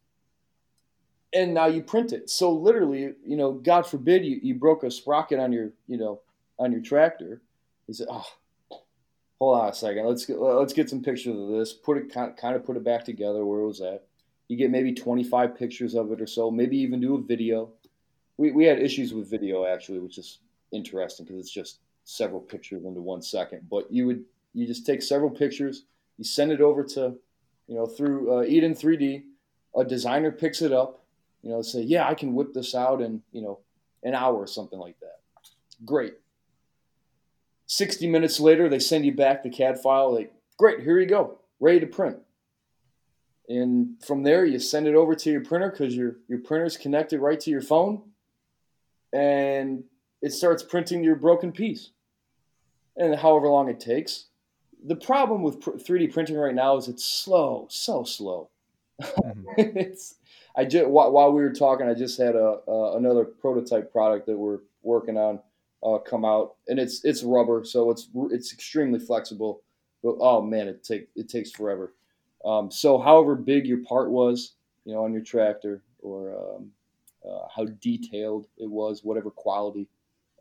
[1.34, 2.30] and now you print it.
[2.30, 6.22] So literally, you know, God forbid you, you broke a sprocket on your, you know,
[6.58, 7.42] on your tractor.
[7.88, 8.26] You say, oh,
[9.40, 10.06] hold on a second.
[10.06, 11.74] Let's get let's get some pictures of this.
[11.74, 14.06] Put it kind of put it back together where it was at.
[14.48, 16.50] You get maybe 25 pictures of it or so.
[16.50, 17.70] Maybe even do a video.
[18.38, 20.40] We we had issues with video actually, which is
[20.72, 23.68] interesting because it's just several pictures into one second.
[23.70, 24.24] But you would
[24.54, 25.84] you just take several pictures,
[26.18, 27.16] you send it over to,
[27.68, 29.24] you know, through uh, Eden 3D.
[29.76, 31.06] A designer picks it up,
[31.44, 33.60] you know, say, yeah, I can whip this out in you know
[34.04, 35.20] an hour or something like that.
[35.86, 36.16] Great.
[37.70, 40.14] 60 minutes later, they send you back the CAD file.
[40.14, 42.18] Like, great, here you go, ready to print.
[43.48, 47.20] And from there, you send it over to your printer because your your printer's connected
[47.20, 48.02] right to your phone,
[49.14, 49.84] and
[50.22, 51.92] it starts printing your broken piece.
[52.98, 54.26] And however long it takes.
[54.84, 58.50] The problem with 3D printing right now is it's slow, so slow.
[59.02, 59.44] Mm-hmm.
[59.58, 60.16] it's
[60.56, 64.38] I just while we were talking, I just had a uh, another prototype product that
[64.38, 65.40] we're working on
[65.84, 69.62] uh, come out, and it's it's rubber, so it's it's extremely flexible.
[70.04, 71.94] But oh man, it take it takes forever.
[72.46, 74.54] Um, so however big your part was,
[74.86, 76.72] you know, on your tractor, or um,
[77.30, 79.88] uh, how detailed it was, whatever quality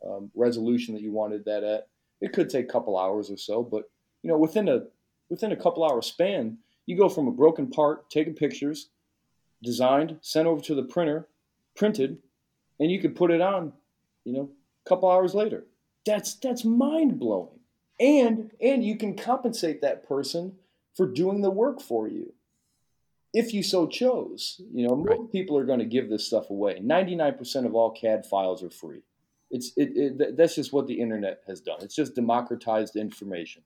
[0.05, 1.87] um, resolution that you wanted that at,
[2.21, 3.63] it could take a couple hours or so.
[3.63, 3.89] But
[4.23, 4.83] you know, within a
[5.29, 8.89] within a couple hour span, you go from a broken part, taking pictures,
[9.63, 11.27] designed, sent over to the printer,
[11.75, 12.17] printed,
[12.79, 13.73] and you could put it on,
[14.23, 14.49] you know,
[14.89, 15.65] a couple hours later.
[16.05, 17.59] That's that's mind blowing.
[17.99, 20.55] And and you can compensate that person
[20.95, 22.33] for doing the work for you.
[23.33, 25.17] If you so chose, you know, right.
[25.17, 26.79] most people are going to give this stuff away.
[26.79, 29.03] 99% of all CAD files are free.
[29.51, 31.77] It's it, it that's just what the internet has done.
[31.81, 33.61] It's just democratized information.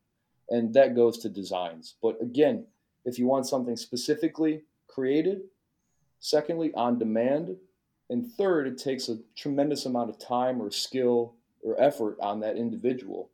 [0.50, 1.96] And that goes to designs.
[2.02, 2.66] But again,
[3.06, 5.44] if you want something specifically created,
[6.20, 7.56] secondly, on demand,
[8.10, 12.58] and third, it takes a tremendous amount of time or skill or effort on that
[12.58, 13.30] individual.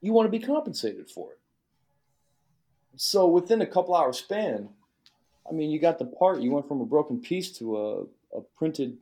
[0.00, 1.38] You want to be compensated for it.
[2.96, 4.68] So within a couple hour span,
[5.48, 6.40] I mean, you got the part.
[6.40, 8.96] You went from a broken piece to a, a printed,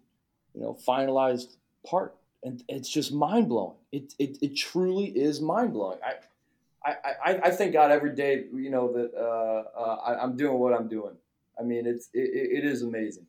[0.55, 3.77] you know, finalized part, and it's just mind blowing.
[3.93, 5.99] It, it it truly is mind blowing.
[6.05, 10.37] I, I, I, I thank God every day, you know, that uh, uh, I, am
[10.37, 11.17] doing what I'm doing.
[11.59, 13.27] I mean, it's it, it is amazing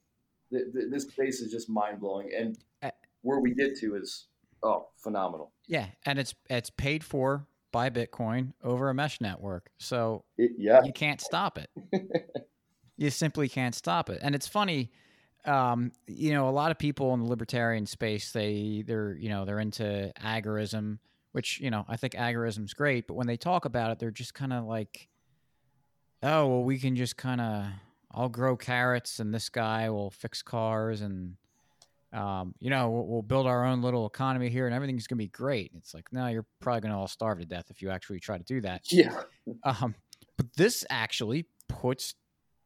[0.51, 4.27] this space is just mind blowing, and uh, where we get to is
[4.63, 5.51] oh phenomenal.
[5.67, 10.83] Yeah, and it's it's paid for by Bitcoin over a mesh network, so it, yeah,
[10.83, 11.69] you can't stop it.
[12.97, 14.91] you simply can't stop it, and it's funny.
[15.45, 19.45] Um, you know, a lot of people in the libertarian space, they they're you know
[19.45, 20.99] they're into agorism,
[21.31, 24.33] which you know I think agorism's great, but when they talk about it, they're just
[24.33, 25.09] kind of like,
[26.23, 27.65] oh well, we can just kind of
[28.17, 31.35] I'll grow carrots and this guy will fix cars and
[32.11, 35.27] um, you know we'll, we'll, build our own little economy here and everything's gonna be
[35.27, 35.71] great.
[35.75, 38.43] It's like no, you're probably gonna all starve to death if you actually try to
[38.43, 38.91] do that.
[38.91, 39.13] Yeah.
[39.63, 39.93] Um,
[40.35, 42.15] but this actually puts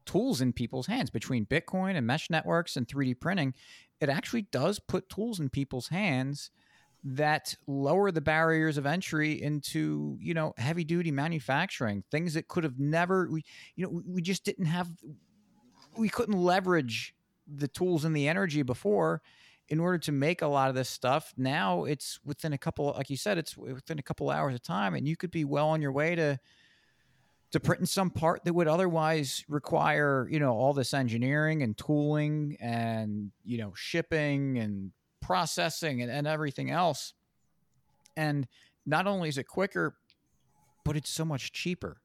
[0.05, 3.53] tools in people's hands between Bitcoin and mesh networks and 3D printing.
[3.99, 6.49] It actually does put tools in people's hands
[7.03, 12.63] that lower the barriers of entry into you know heavy duty manufacturing things that could
[12.63, 13.43] have never we
[13.75, 14.87] you know we just didn't have
[15.95, 17.13] we couldn't leverage
[17.47, 19.21] the tools and the energy before
[19.69, 21.33] in order to make a lot of this stuff.
[21.37, 24.93] Now it's within a couple, like you said, it's within a couple hours of time,
[24.93, 26.39] and you could be well on your way to
[27.51, 32.55] to printing some part that would otherwise require, you know, all this engineering and tooling
[32.61, 37.13] and you know shipping and processing and, and everything else.
[38.17, 38.47] And
[38.85, 39.95] not only is it quicker,
[40.83, 42.01] but it's so much cheaper.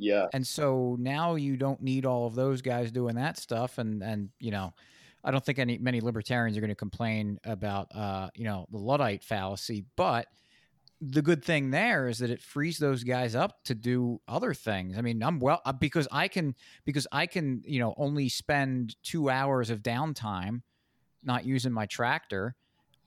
[0.00, 0.26] Yeah.
[0.32, 3.76] And so now you don't need all of those guys doing that stuff.
[3.76, 4.72] And, and, you know,
[5.22, 8.78] I don't think any, many libertarians are going to complain about, uh, you know, the
[8.78, 10.26] Luddite fallacy, but
[11.02, 14.96] the good thing there is that it frees those guys up to do other things.
[14.96, 16.54] I mean, I'm well, uh, because I can,
[16.86, 20.62] because I can, you know, only spend two hours of downtime
[21.22, 22.54] not using my tractor.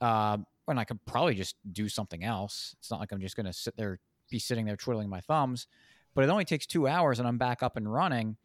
[0.00, 2.74] Uh, when I could probably just do something else.
[2.78, 3.98] It's not like I'm just going to sit there,
[4.30, 5.66] be sitting there twiddling my thumbs
[6.14, 8.36] but it only takes two hours and I'm back up and running,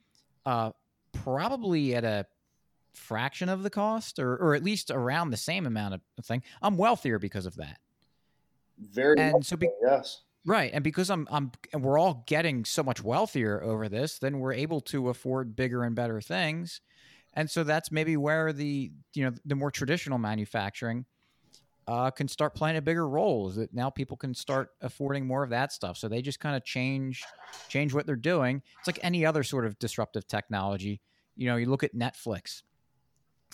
[0.45, 0.71] uh,
[1.11, 2.25] probably at a
[2.93, 6.43] fraction of the cost or, or at least around the same amount of thing.
[6.61, 7.79] I'm wealthier because of that.
[8.79, 10.21] Very and so be- yes.
[10.45, 14.39] Right, and because I'm, I'm, and we're all getting so much wealthier over this, then
[14.39, 16.79] we're able to afford bigger and better things,
[17.33, 21.05] and so that's maybe where the, you know, the more traditional manufacturing
[21.89, 23.49] uh, can start playing a bigger role.
[23.49, 25.97] Is that now people can start affording more of that stuff?
[25.97, 27.23] So they just kind of change
[27.67, 28.61] change what they're doing.
[28.77, 31.01] It's like any other sort of disruptive technology.
[31.35, 32.61] You know, you look at Netflix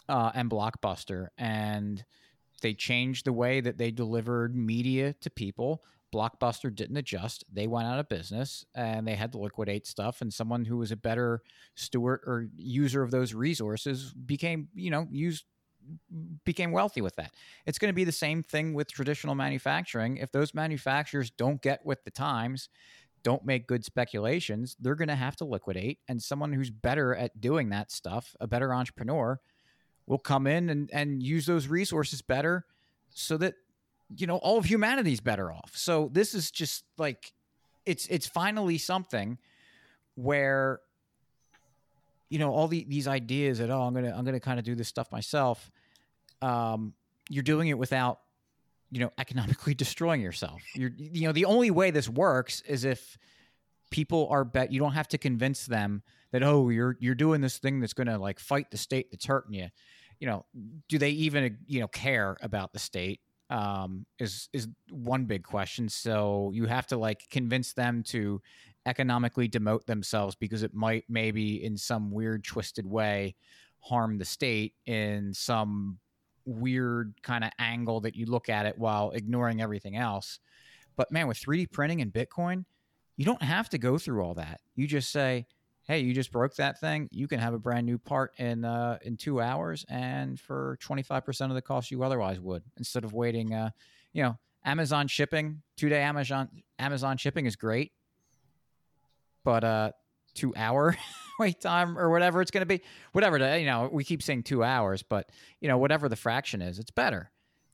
[0.09, 2.03] uh, and Blockbuster, and
[2.61, 5.81] they changed the way that they delivered media to people.
[6.13, 7.45] Blockbuster didn't adjust.
[7.53, 10.21] They went out of business and they had to liquidate stuff.
[10.21, 11.41] And someone who was a better
[11.75, 15.45] steward or user of those resources became, you know, used
[16.43, 17.33] became wealthy with that.
[17.65, 20.17] It's going to be the same thing with traditional manufacturing.
[20.17, 22.69] If those manufacturers don't get with the times,
[23.23, 25.99] don't make good speculations, they're going to have to liquidate.
[26.07, 29.39] And someone who's better at doing that stuff, a better entrepreneur,
[30.05, 32.65] will come in and, and use those resources better
[33.09, 33.55] so that
[34.15, 37.33] you know all of humanity's better off so this is just like
[37.85, 39.37] it's it's finally something
[40.15, 40.79] where
[42.29, 44.75] you know all the, these ideas that oh i'm gonna i'm gonna kind of do
[44.75, 45.71] this stuff myself
[46.41, 46.93] um
[47.29, 48.19] you're doing it without
[48.91, 50.61] you know economically destroying yourself.
[50.73, 53.17] You're you know the only way this works is if
[53.91, 56.01] people are bet you don't have to convince them
[56.31, 59.53] that oh you're you're doing this thing that's to like fight the state that's hurting
[59.53, 59.67] you.
[60.19, 60.45] You know
[60.87, 63.19] do they even you know care about the state
[63.49, 65.89] um is is one big question.
[65.89, 68.41] So you have to like convince them to
[68.85, 73.35] economically demote themselves because it might maybe in some weird twisted way
[73.79, 75.99] harm the state in some
[76.45, 80.39] weird kind of angle that you look at it while ignoring everything else.
[80.95, 82.65] But man, with 3D printing and Bitcoin,
[83.17, 84.61] you don't have to go through all that.
[84.75, 85.45] You just say,
[85.83, 87.07] "Hey, you just broke that thing.
[87.11, 91.25] You can have a brand new part in uh, in two hours, and for 25
[91.25, 93.69] percent of the cost you otherwise would, instead of waiting." Uh,
[94.13, 97.91] you know, Amazon shipping, two day Amazon Amazon shipping is great,
[99.45, 99.91] but uh,
[100.33, 100.97] two hour
[101.39, 102.81] wait time or whatever it's going to be,
[103.13, 103.57] whatever.
[103.57, 105.29] You know, we keep saying two hours, but
[105.61, 107.31] you know, whatever the fraction is, it's better.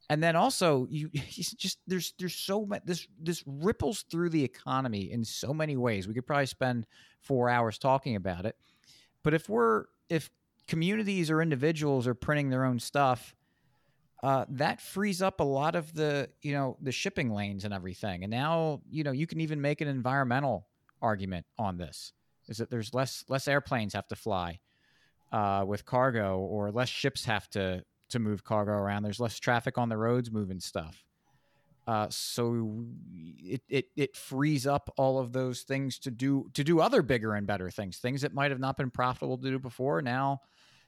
[0.09, 5.11] And then also, you just there's there's so much this this ripples through the economy
[5.11, 6.07] in so many ways.
[6.07, 6.85] We could probably spend
[7.21, 8.55] four hours talking about it,
[9.23, 10.29] but if we're if
[10.67, 13.35] communities or individuals are printing their own stuff,
[14.23, 18.23] uh, that frees up a lot of the you know the shipping lanes and everything.
[18.23, 20.67] And now you know you can even make an environmental
[21.01, 22.13] argument on this
[22.47, 24.59] is that there's less less airplanes have to fly
[25.31, 29.03] uh, with cargo, or less ships have to to move cargo around.
[29.03, 31.03] There's less traffic on the roads moving stuff.
[31.87, 32.85] Uh, so
[33.39, 37.33] it, it it frees up all of those things to do to do other bigger
[37.33, 40.01] and better things, things that might have not been profitable to do before.
[40.01, 40.41] Now,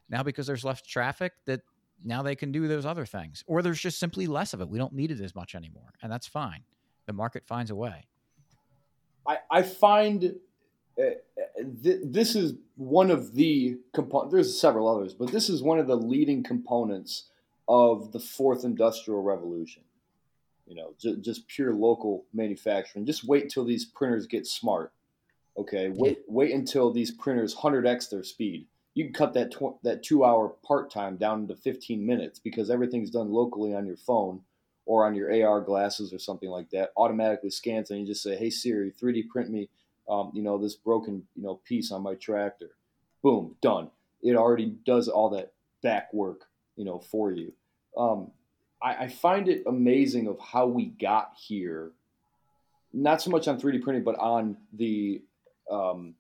[0.10, 1.62] now because there's less traffic, that
[2.04, 4.70] now they can do those other things, or there's just simply less of it.
[4.70, 6.64] We don't need it as much anymore, and that's fine.
[7.08, 8.06] The market finds a way.
[9.28, 10.36] I, I find
[11.00, 11.04] uh,
[11.84, 14.34] th- this is one of the components.
[14.34, 17.26] There's several others, but this is one of the leading components
[17.68, 19.84] of the fourth industrial revolution.
[20.68, 23.06] You know, j- just pure local manufacturing.
[23.06, 24.92] Just wait until these printers get smart.
[25.58, 28.68] Okay, wait wait until these printers 100x their speed.
[28.96, 32.70] You can cut that tw- that two hour part time down into 15 minutes because
[32.70, 34.42] everything's done locally on your phone
[34.86, 36.92] or on your AR glasses or something like that.
[36.98, 39.70] Automatically scans and you just say, "Hey Siri, 3D print me."
[40.10, 42.72] um, you know, this broken, you know, piece on my tractor.
[43.22, 43.90] Boom, done.
[44.22, 47.54] It already does all that back work, you know, for you.
[47.98, 48.32] Um,
[48.82, 51.92] I, I find it amazing of how we got here.
[52.92, 55.22] Not so much on 3D printing, but on the
[55.72, 56.16] um,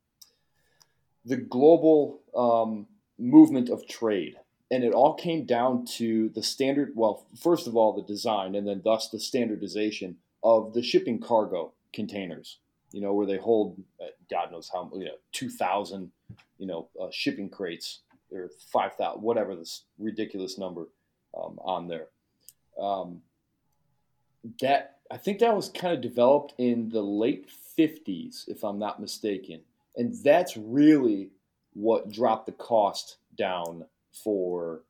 [1.25, 2.87] the global um,
[3.17, 4.37] movement of trade.
[4.73, 8.67] And it all came down to the standard, well, first of all, the design, and
[8.67, 12.59] then thus the standardization of the shipping cargo containers
[12.93, 16.11] you know, where they hold uh, God knows how you know two thousand,
[16.57, 17.99] you know, uh, shipping crates
[18.31, 20.87] or five thousand, whatever this ridiculous number
[21.35, 22.07] um, on there.
[22.79, 23.21] Um,
[24.61, 29.01] that I think that was kind of developed in the late fifties, if I'm not
[29.01, 29.61] mistaken,
[29.97, 31.31] and that's really
[31.73, 33.85] what dropped the cost down
[34.23, 34.81] for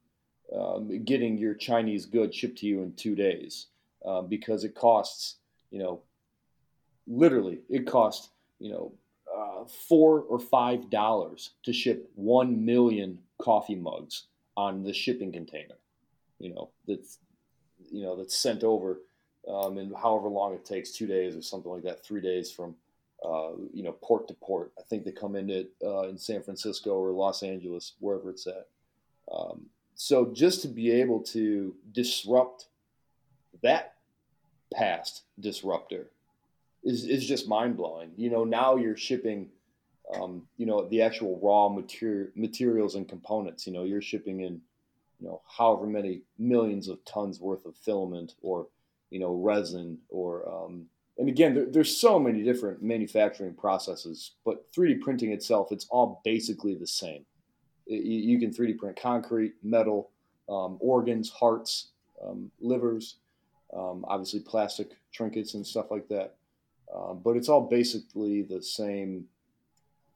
[0.56, 3.68] um, getting your Chinese goods shipped to you in two days,
[4.06, 5.38] uh, because it costs
[5.72, 6.02] you know
[7.08, 8.94] literally it costs, you know
[9.36, 15.76] uh, four or five dollars to ship one million coffee mugs on the shipping container
[16.44, 17.20] you know that's
[17.92, 19.02] you know that's sent over
[19.50, 22.76] um, and however long it takes two days or something like that three days from
[23.26, 24.72] uh, you know port to port.
[24.78, 28.46] I think they come in it uh, in san francisco or los angeles wherever it's
[28.46, 28.68] at
[29.34, 29.66] um,
[29.96, 32.68] so just to be able to disrupt
[33.62, 33.96] that
[34.74, 36.08] past disruptor
[36.84, 38.12] is is just mind blowing.
[38.18, 39.50] You know, now you're shipping,
[40.14, 43.66] um, you know, the actual raw material materials and components.
[43.66, 44.62] You know, you're shipping in,
[45.20, 48.68] you know, however many millions of tons worth of filament or,
[49.10, 54.72] you know, resin or, um, and again, there, there's so many different manufacturing processes, but
[54.74, 57.24] 3D printing itself, it's all basically the same.
[57.86, 60.10] You, can 3D print concrete, metal,
[60.50, 61.88] um, organs, hearts,
[62.26, 63.18] um, livers,
[63.76, 66.36] um, obviously plastic trinkets and stuff like that.
[66.94, 69.26] Um, but it's all basically the same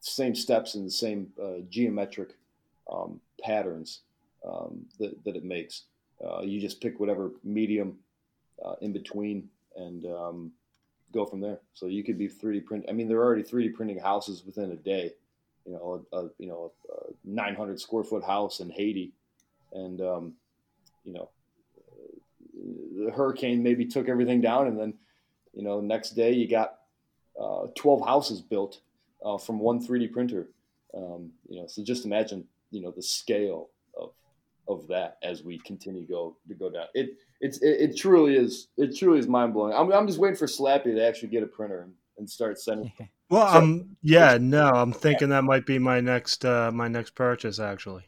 [0.00, 2.36] same steps and the same uh, geometric
[2.90, 4.02] um, patterns
[5.00, 5.82] that, that it makes.
[6.24, 7.98] Uh, you just pick whatever medium
[8.64, 10.52] uh, in between and um,
[11.12, 11.58] go from there.
[11.74, 12.84] So you could be 3D print.
[12.88, 15.12] I mean, they're already 3D printing houses within a day.
[15.68, 19.12] You know, a, a you know a 900 square foot house in Haiti,
[19.72, 20.32] and um,
[21.04, 21.28] you know
[22.54, 24.94] the hurricane maybe took everything down, and then
[25.52, 26.78] you know next day you got
[27.38, 28.80] uh, 12 houses built
[29.22, 30.48] uh, from one 3D printer.
[30.96, 34.12] Um, you know, so just imagine you know the scale of
[34.68, 36.86] of that as we continue go to go down.
[36.94, 39.74] It it's it, it truly is it truly is mind blowing.
[39.74, 42.90] I'm I'm just waiting for Slappy to actually get a printer and, and start sending.
[43.30, 47.14] Well, so, um, yeah, no, I'm thinking that might be my next uh, my next
[47.14, 48.04] purchase actually.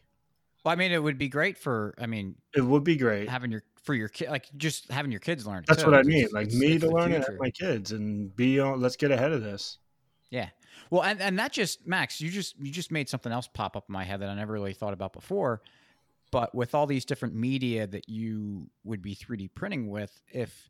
[0.63, 1.93] Well, I mean, it would be great for.
[1.99, 5.19] I mean, it would be great having your for your kid, like just having your
[5.19, 5.63] kids learn.
[5.67, 5.89] That's too.
[5.89, 6.27] what I mean.
[6.31, 8.79] Like it's, me it's to learn it, my kids, and be on.
[8.79, 9.77] Let's get ahead of this.
[10.29, 10.49] Yeah.
[10.89, 13.85] Well, and and that just Max, you just you just made something else pop up
[13.89, 15.61] in my head that I never really thought about before.
[16.31, 20.69] But with all these different media that you would be 3D printing with, if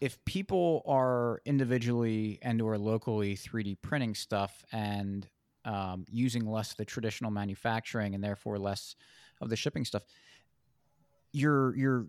[0.00, 5.28] if people are individually and or locally 3D printing stuff and
[5.64, 8.96] um, using less of the traditional manufacturing and therefore less
[9.40, 10.02] of the shipping stuff,
[11.32, 12.06] you're you're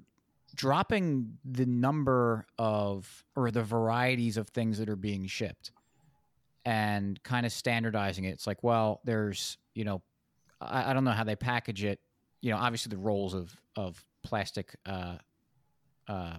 [0.55, 5.71] dropping the number of or the varieties of things that are being shipped
[6.65, 8.29] and kind of standardizing it.
[8.29, 10.01] It's like, well, there's you know,
[10.61, 11.99] I, I don't know how they package it.
[12.41, 15.15] You know, obviously the rolls of of plastic uh,
[16.07, 16.37] uh,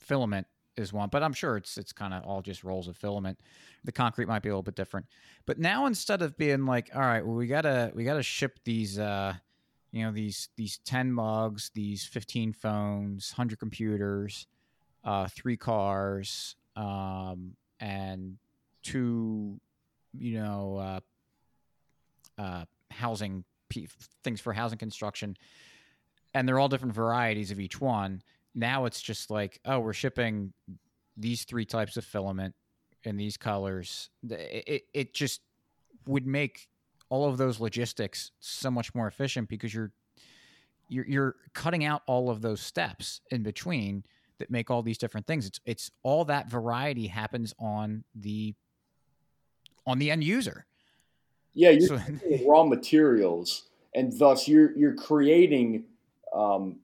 [0.00, 0.46] filament
[0.76, 3.38] is one, but I'm sure it's it's kind of all just rolls of filament.
[3.84, 5.06] The concrete might be a little bit different,
[5.46, 8.98] but now instead of being like, all right, well we gotta we gotta ship these,
[8.98, 9.34] uh,
[9.90, 14.46] you know, these these ten mugs, these fifteen phones, hundred computers,
[15.04, 18.38] uh, three cars, um, and
[18.82, 19.60] two,
[20.16, 20.76] you know,
[22.38, 23.88] uh, uh, housing p-
[24.24, 25.36] things for housing construction,
[26.32, 28.22] and they're all different varieties of each one
[28.54, 30.52] now it's just like, oh, we're shipping
[31.16, 32.54] these three types of filament
[33.04, 34.10] in these colors.
[34.28, 35.40] It, it, it just
[36.06, 36.68] would make
[37.08, 39.92] all of those logistics so much more efficient because you're
[40.88, 44.04] you're you're cutting out all of those steps in between
[44.38, 45.46] that make all these different things.
[45.46, 48.54] It's it's all that variety happens on the
[49.86, 50.66] on the end user.
[51.54, 52.00] Yeah, you're so,
[52.46, 55.84] raw materials, and thus you're you're creating
[56.34, 56.76] um,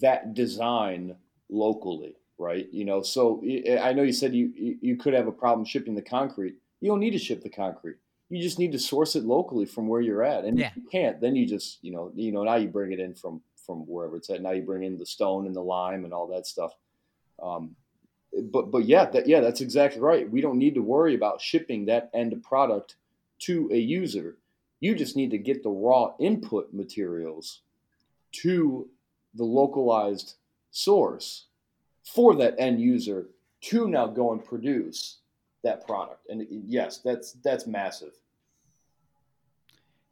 [0.00, 1.16] that design
[1.48, 2.66] locally, right?
[2.72, 3.42] You know, so
[3.80, 6.56] I know you said you you could have a problem shipping the concrete.
[6.80, 7.96] You don't need to ship the concrete.
[8.28, 10.68] You just need to source it locally from where you're at, and yeah.
[10.68, 13.14] if you can't, then you just you know you know now you bring it in
[13.14, 14.42] from from wherever it's at.
[14.42, 16.72] Now you bring in the stone and the lime and all that stuff.
[17.42, 17.76] Um,
[18.50, 20.30] but but yeah, that yeah, that's exactly right.
[20.30, 22.96] We don't need to worry about shipping that end product
[23.40, 24.36] to a user.
[24.80, 27.62] You just need to get the raw input materials
[28.42, 28.88] to
[29.36, 30.34] the localized
[30.70, 31.46] source
[32.04, 33.26] for that end user
[33.60, 35.18] to now go and produce
[35.64, 36.28] that product.
[36.28, 38.12] And yes, that's that's massive.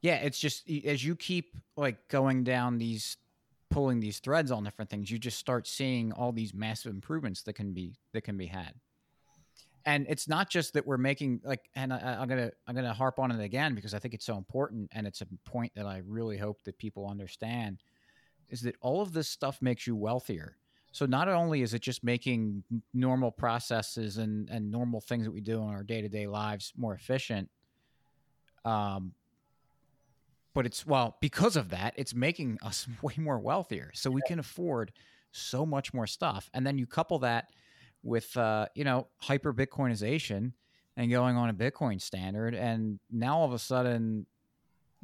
[0.02, 3.16] Yeah, it's just as you keep like going down these
[3.70, 7.54] pulling these threads on different things, you just start seeing all these massive improvements that
[7.54, 8.74] can be that can be had.
[9.86, 13.18] And it's not just that we're making like, and I, I'm gonna I'm gonna harp
[13.18, 16.02] on it again because I think it's so important, and it's a point that I
[16.06, 17.78] really hope that people understand
[18.54, 20.56] is that all of this stuff makes you wealthier.
[20.92, 22.62] So not only is it just making
[22.94, 26.72] normal processes and, and normal things that we do in our day to day lives
[26.76, 27.50] more efficient,
[28.64, 29.12] um,
[30.54, 33.90] but it's well because of that, it's making us way more wealthier.
[33.92, 34.92] So we can afford
[35.32, 37.48] so much more stuff, and then you couple that
[38.04, 40.52] with uh, you know hyper Bitcoinization
[40.96, 44.26] and going on a Bitcoin standard, and now all of a sudden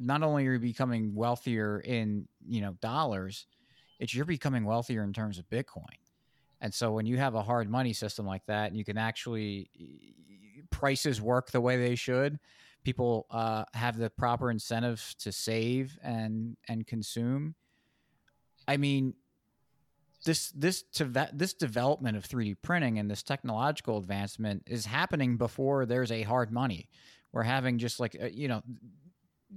[0.01, 3.45] not only are you becoming wealthier in you know dollars,
[3.99, 5.85] it's you're becoming wealthier in terms of Bitcoin.
[6.59, 9.69] And so when you have a hard money system like that, and you can actually
[10.69, 12.39] prices work the way they should,
[12.83, 17.55] people uh, have the proper incentives to save and and consume.
[18.67, 19.13] I mean,
[20.25, 20.83] this this
[21.33, 26.51] this development of 3D printing and this technological advancement is happening before there's a hard
[26.51, 26.89] money.
[27.31, 28.61] We're having just like uh, you know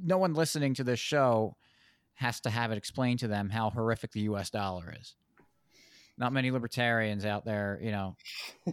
[0.03, 1.57] no one listening to this show
[2.15, 5.17] has to have it explained to them how horrific the US dollar is.
[6.17, 8.17] Not many libertarians out there, you know,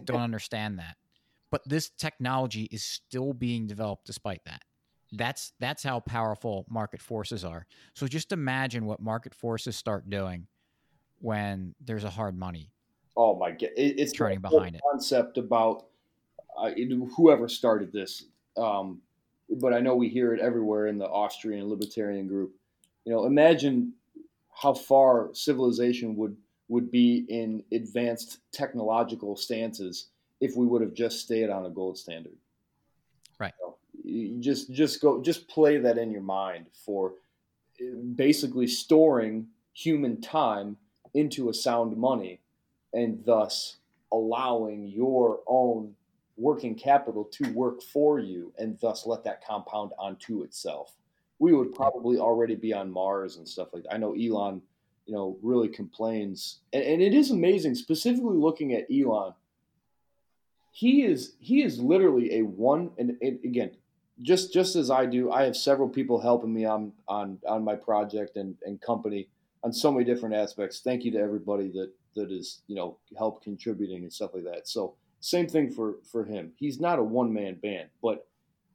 [0.04, 0.96] don't understand that.
[1.50, 4.62] But this technology is still being developed despite that.
[5.12, 7.66] That's that's how powerful market forces are.
[7.94, 10.46] So just imagine what market forces start doing
[11.18, 12.72] when there's a hard money.
[13.16, 14.80] Oh my god, it, it's turning behind it.
[14.90, 15.84] Concept about
[16.56, 16.70] uh,
[17.16, 18.24] whoever started this,
[18.56, 19.02] um,
[19.60, 22.54] but I know we hear it everywhere in the Austrian libertarian group.
[23.04, 23.92] You know, imagine
[24.54, 26.36] how far civilization would
[26.68, 30.08] would be in advanced technological stances
[30.40, 32.36] if we would have just stayed on a gold standard.
[33.38, 33.52] Right.
[34.40, 37.14] Just just go just play that in your mind for
[37.80, 40.76] uh, basically storing human time
[41.14, 42.40] into a sound money
[42.92, 43.76] and thus
[44.12, 45.94] allowing your own
[46.42, 50.96] working capital to work for you and thus let that compound onto itself.
[51.38, 53.94] We would probably already be on Mars and stuff like that.
[53.94, 54.60] I know Elon,
[55.06, 56.60] you know, really complains.
[56.72, 59.34] And, and it is amazing, specifically looking at Elon.
[60.72, 63.72] He is he is literally a one and, and again,
[64.22, 67.76] just just as I do, I have several people helping me on on on my
[67.76, 69.28] project and, and company
[69.62, 70.80] on so many different aspects.
[70.80, 74.66] Thank you to everybody that that is you know help contributing and stuff like that.
[74.68, 76.52] So same thing for for him.
[76.56, 78.26] He's not a one man band, but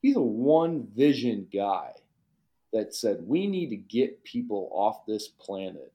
[0.01, 1.91] he's a one vision guy
[2.73, 5.93] that said we need to get people off this planet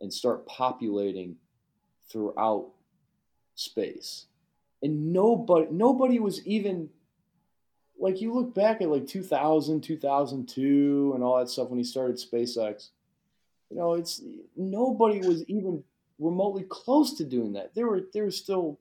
[0.00, 1.36] and start populating
[2.10, 2.68] throughout
[3.56, 4.26] space.
[4.82, 6.88] And nobody nobody was even
[7.98, 12.16] like you look back at like 2000, 2002 and all that stuff when he started
[12.16, 12.90] SpaceX.
[13.68, 14.22] You know, it's
[14.56, 15.82] nobody was even
[16.20, 17.74] remotely close to doing that.
[17.74, 18.78] They were they were still,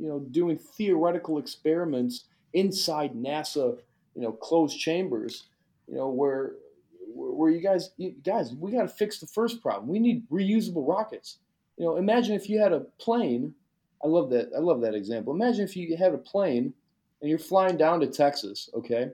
[0.00, 2.24] you know, doing theoretical experiments
[2.54, 3.76] inside NASA,
[4.14, 5.44] you know, closed chambers,
[5.86, 6.54] you know, where
[7.12, 9.88] where you guys you guys we got to fix the first problem.
[9.88, 11.38] We need reusable rockets.
[11.76, 13.54] You know, imagine if you had a plane.
[14.02, 14.50] I love that.
[14.56, 15.34] I love that example.
[15.34, 16.72] Imagine if you had a plane
[17.20, 19.10] and you're flying down to Texas, okay?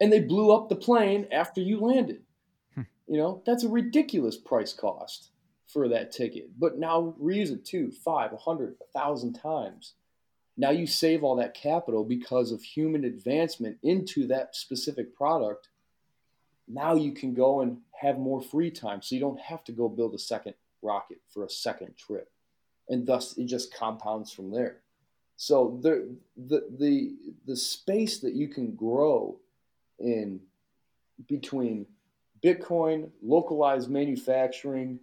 [0.00, 2.22] And they blew up the plane after you landed.
[2.76, 2.82] Hmm.
[3.08, 5.30] You know, that's a ridiculous price cost
[5.68, 6.50] for that ticket.
[6.58, 9.94] But now reuse it two, five, a hundred, a thousand times.
[10.56, 15.68] Now you save all that capital because of human advancement into that specific product.
[16.66, 19.02] Now you can go and have more free time.
[19.02, 22.30] So you don't have to go build a second rocket for a second trip.
[22.88, 24.78] And thus it just compounds from there.
[25.36, 27.16] So the the the
[27.46, 29.38] the space that you can grow
[30.00, 30.40] in
[31.28, 31.86] between
[32.42, 34.98] Bitcoin, localized manufacturing,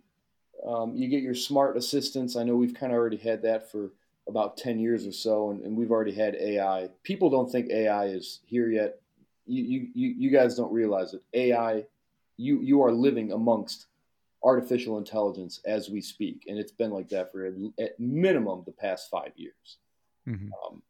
[0.66, 2.36] um, you get your smart assistants.
[2.36, 3.92] I know we've kind of already had that for
[4.28, 6.90] about 10 years or so, and, and, we've already had AI.
[7.04, 9.00] People don't think AI is here yet.
[9.46, 11.22] You, you, you guys don't realize it.
[11.36, 11.84] AI,
[12.38, 13.86] you, you are living amongst
[14.44, 17.46] artificial intelligence as we speak, and it's been like that for
[17.80, 19.78] at minimum the past five years.
[20.28, 20.50] Mm-hmm.
[20.66, 20.82] Um,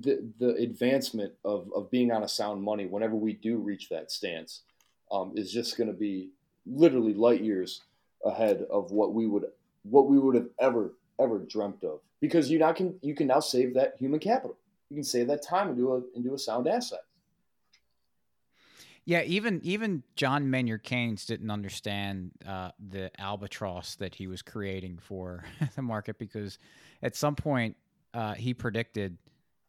[0.00, 4.10] the, the advancement of, of being on a sound money whenever we do reach that
[4.10, 4.62] stance
[5.12, 6.30] um, is just going to be
[6.66, 7.82] literally light years
[8.26, 9.46] ahead of what we would
[9.82, 12.00] what we would have ever ever dreamt of.
[12.20, 14.56] Because you now can you can now save that human capital.
[14.90, 17.00] You can save that time into a into a sound asset.
[19.04, 24.98] Yeah even even john maynard keynes didn't understand uh, the albatross that he was creating
[24.98, 25.44] for
[25.76, 26.58] the market because
[27.04, 27.76] at some point
[28.14, 29.16] uh, he predicted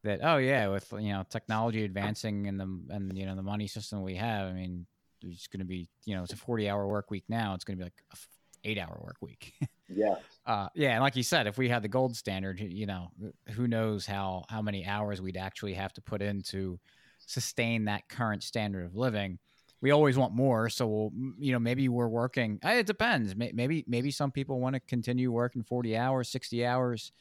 [0.04, 3.68] that oh yeah with you know technology advancing and the and you know the money
[3.68, 4.88] system we have i mean
[5.24, 7.54] it's going to be you know it's a 40 hour work week now.
[7.54, 8.18] It's going to be like a
[8.64, 9.54] eight hour work week.
[9.90, 10.16] yeah.
[10.46, 10.94] Uh, yeah.
[10.94, 13.12] And like you said, if we had the gold standard, you know,
[13.50, 16.80] who knows how, how many hours we'd actually have to put in to
[17.20, 19.40] sustain that current standard of living.
[19.82, 20.70] We always want more.
[20.70, 23.36] So, we'll, you know, maybe we're working, eh, it depends.
[23.36, 27.12] Maybe, maybe some people want to continue working 40 hours, 60 hours,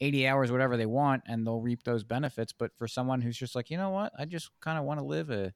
[0.00, 2.52] 80 hours, whatever they want, and they'll reap those benefits.
[2.52, 5.04] But for someone who's just like, you know what, I just kind of want to
[5.04, 5.52] live a,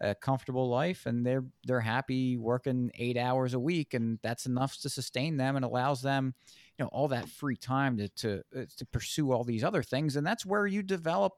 [0.00, 4.76] a comfortable life and they're they're happy working eight hours a week and that's enough
[4.78, 6.34] to sustain them and allows them
[6.78, 10.16] you know all that free time to to, uh, to pursue all these other things.
[10.16, 11.34] And that's where you develop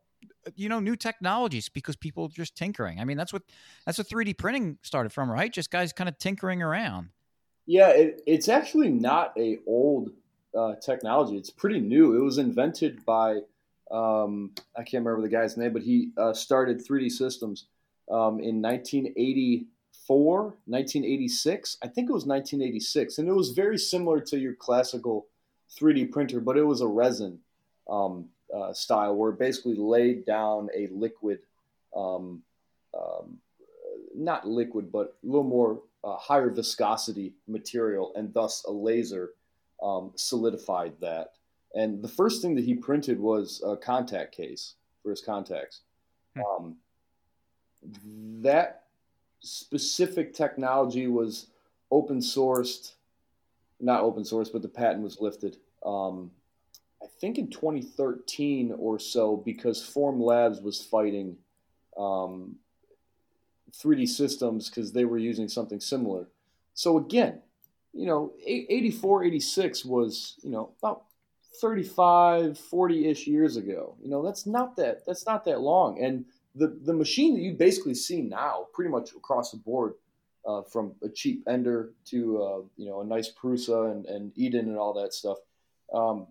[0.54, 3.00] you know new technologies because people are just tinkering.
[3.00, 3.42] I mean that's what
[3.86, 5.52] that's what 3d printing started from right?
[5.52, 7.08] Just guys kind of tinkering around.
[7.66, 10.10] Yeah it, it's actually not a old
[10.56, 11.36] uh, technology.
[11.36, 12.16] It's pretty new.
[12.16, 13.40] It was invented by
[13.90, 17.66] um, i can't remember the guy's name but he uh, started 3d systems
[18.10, 21.78] um, in 1984, 1986.
[21.82, 23.18] I think it was 1986.
[23.18, 25.26] And it was very similar to your classical
[25.78, 27.38] 3D printer, but it was a resin
[27.88, 31.38] um, uh, style where it basically laid down a liquid,
[31.96, 32.42] um,
[32.98, 33.38] um
[34.14, 39.30] not liquid, but a little more uh, higher viscosity material, and thus a laser
[39.82, 41.32] um, solidified that.
[41.74, 45.82] And the first thing that he printed was a contact case for his contacts.
[46.36, 46.72] Hmm.
[48.42, 48.84] That
[49.40, 51.46] specific technology was
[51.90, 52.92] open sourced
[53.80, 55.56] not open source, but the patent was lifted.
[55.84, 56.30] Um,
[57.02, 61.36] I think in 2013 or so, because Formlabs was fighting
[61.96, 62.56] um,
[63.72, 66.28] 3D systems because they were using something similar.
[66.74, 67.40] So again,
[67.92, 71.04] you know, 84, 86 was, you know, about
[71.60, 73.96] 35, 40-ish years ago.
[74.02, 76.02] You know, that's not that that's not that long.
[76.02, 79.94] And the the machine that you basically see now, pretty much across the board,
[80.46, 84.68] uh, from a cheap Ender to uh, you know a nice Prusa and, and Eden
[84.68, 85.38] and all that stuff.
[85.92, 86.26] Um,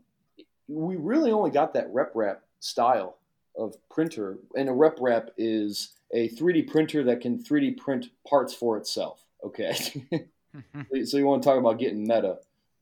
[0.67, 3.17] we really only got that rep RepRap style
[3.57, 8.53] of printer, and a rep RepRap is a 3D printer that can 3D print parts
[8.53, 9.23] for itself.
[9.43, 9.73] Okay,
[11.05, 12.37] so you want to talk about getting meta?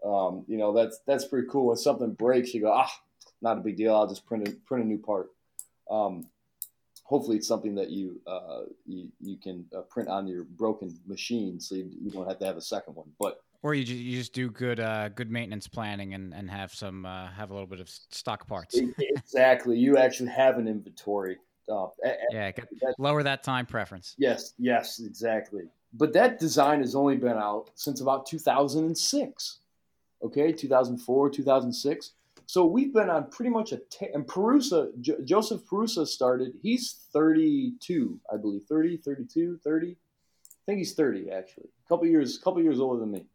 [0.05, 1.67] Um, you know that's that's pretty cool.
[1.67, 2.91] When something breaks, you go ah,
[3.41, 3.95] not a big deal.
[3.95, 5.29] I'll just print a, print a new part.
[5.89, 6.27] Um,
[7.07, 11.59] hopefully, it's something that you uh, you, you can uh, print on your broken machine,
[11.59, 13.07] so you, you don't have to have a second one.
[13.19, 16.73] But or you just, you just do good uh, good maintenance planning and, and have
[16.73, 18.77] some uh, have a little bit of stock parts.
[18.99, 21.37] exactly, you actually have an inventory.
[21.69, 21.87] Uh,
[22.31, 22.51] yeah,
[22.97, 24.15] lower that time preference.
[24.17, 25.63] Yes, yes, exactly.
[25.93, 29.59] But that design has only been out since about 2006.
[30.23, 32.11] Okay, 2004, 2006.
[32.47, 36.53] So we've been on pretty much a t- and Prusa, J- Josef Prusa started.
[36.61, 39.91] He's 32, I believe, 30, 32, 30.
[39.91, 39.95] I
[40.65, 41.67] think he's 30 actually.
[41.85, 43.25] A couple years, couple years older than me.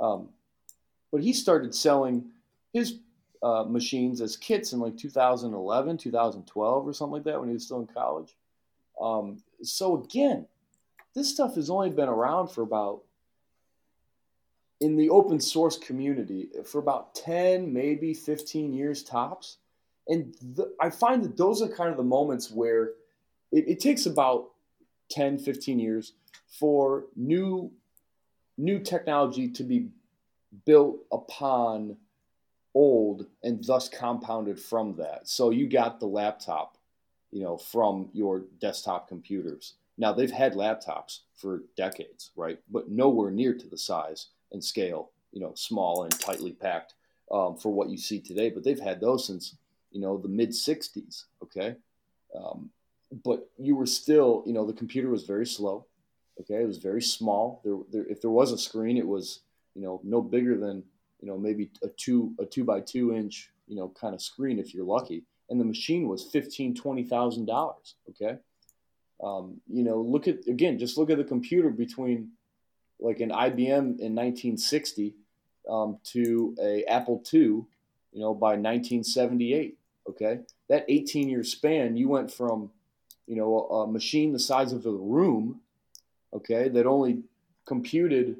[0.00, 0.30] Um,
[1.12, 2.30] but he started selling
[2.72, 2.98] his
[3.44, 7.64] uh, machines as kits in like 2011, 2012, or something like that when he was
[7.64, 8.34] still in college.
[9.00, 10.46] Um, so again,
[11.14, 13.02] this stuff has only been around for about
[14.80, 19.58] in the open source community for about 10 maybe 15 years tops
[20.08, 22.92] and the, i find that those are kind of the moments where
[23.50, 24.50] it, it takes about
[25.10, 26.12] 10 15 years
[26.46, 27.70] for new
[28.56, 29.88] new technology to be
[30.64, 31.96] built upon
[32.74, 35.28] old and thus compounded from that.
[35.28, 36.76] So you got the laptop,
[37.30, 39.74] you know, from your desktop computers.
[39.96, 42.60] Now they've had laptops for decades, right?
[42.70, 46.94] But nowhere near to the size and scale, you know, small and tightly packed
[47.30, 48.50] um, for what you see today.
[48.50, 49.56] But they've had those since,
[49.90, 51.76] you know, the mid 60s, okay?
[52.34, 52.70] Um,
[53.24, 55.86] but you were still, you know, the computer was very slow.
[56.40, 57.60] Okay, it was very small.
[57.64, 59.40] There, there, if there was a screen, it was
[59.74, 60.84] you know no bigger than
[61.20, 64.58] you know maybe a two a two by two inch you know kind of screen
[64.58, 65.24] if you're lucky.
[65.50, 67.96] And the machine was fifteen twenty thousand dollars.
[68.10, 68.38] Okay,
[69.22, 72.30] um, you know look at again just look at the computer between
[73.00, 75.14] like an IBM in 1960
[75.68, 77.66] um, to a Apple II, you
[78.14, 79.76] know by 1978.
[80.08, 82.70] Okay, that 18 year span, you went from
[83.26, 85.60] you know a, a machine the size of a room
[86.32, 87.22] okay, that only
[87.66, 88.36] computed,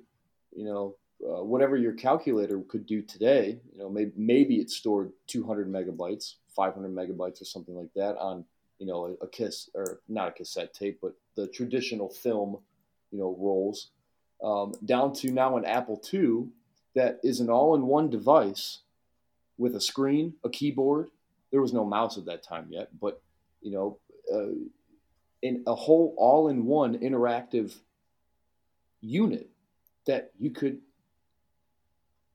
[0.54, 0.94] you know,
[1.24, 3.58] uh, whatever your calculator could do today.
[3.72, 8.44] You know, maybe, maybe it stored 200 megabytes, 500 megabytes, or something like that on,
[8.78, 12.58] you know, a, a kiss or not a cassette tape, but the traditional film,
[13.10, 13.90] you know, rolls.
[14.42, 16.48] Um, down to now an Apple II
[16.94, 18.80] that is an all-in-one device
[19.56, 21.10] with a screen, a keyboard.
[21.50, 23.20] There was no mouse at that time yet, but
[23.60, 23.98] you know,
[24.32, 24.54] uh,
[25.42, 27.74] in a whole all-in-one interactive
[29.00, 29.48] unit
[30.06, 30.78] that you could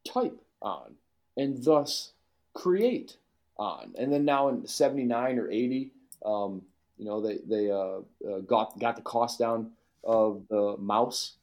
[0.07, 0.95] type on
[1.37, 2.13] and thus
[2.53, 3.17] create
[3.57, 3.93] on.
[3.97, 5.91] And then now in 79 or 80,
[6.25, 6.61] um,
[6.97, 7.99] you know, they, they uh,
[8.29, 9.71] uh, got, got the cost down
[10.03, 11.33] of the mouse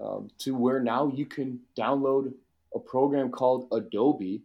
[0.00, 2.32] um, to where now you can download
[2.74, 4.42] a program called Adobe,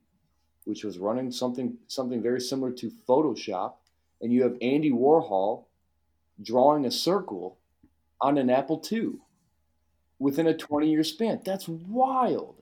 [0.65, 3.73] which was running something, something very similar to Photoshop.
[4.21, 5.65] And you have Andy Warhol
[6.41, 7.57] drawing a circle
[8.21, 9.15] on an Apple II
[10.19, 11.41] within a 20 year span.
[11.43, 12.55] That's wild.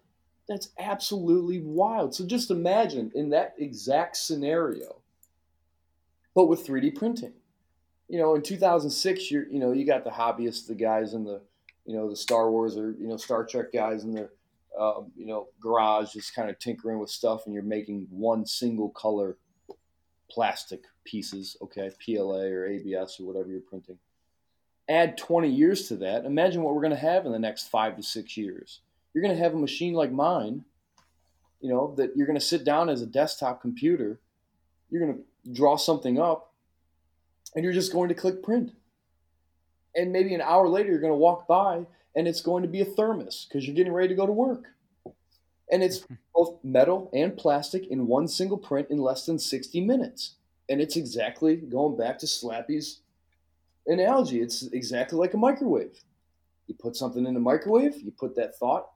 [0.47, 2.15] That's absolutely wild.
[2.15, 4.97] So just imagine in that exact scenario,
[6.35, 7.33] but with 3D printing.
[8.09, 11.41] You know, in 2006, you're, you know, you got the hobbyists, the guys in the,
[11.85, 14.29] you know, the Star Wars or, you know, Star Trek guys in their,
[14.79, 18.89] um, you know, garage just kind of tinkering with stuff and you're making one single
[18.89, 19.37] color
[20.29, 23.97] plastic pieces, okay, PLA or ABS or whatever you're printing.
[24.87, 26.25] Add 20 years to that.
[26.25, 28.79] Imagine what we're going to have in the next five to six years.
[29.13, 30.63] You're going to have a machine like mine,
[31.59, 34.19] you know, that you're going to sit down as a desktop computer.
[34.89, 36.53] You're going to draw something up
[37.55, 38.71] and you're just going to click print.
[39.95, 41.85] And maybe an hour later, you're going to walk by
[42.15, 44.65] and it's going to be a thermos because you're getting ready to go to work.
[45.71, 50.35] And it's both metal and plastic in one single print in less than 60 minutes.
[50.69, 53.01] And it's exactly going back to Slappy's
[53.87, 54.41] analogy.
[54.41, 55.99] It's exactly like a microwave.
[56.67, 58.89] You put something in the microwave, you put that thought,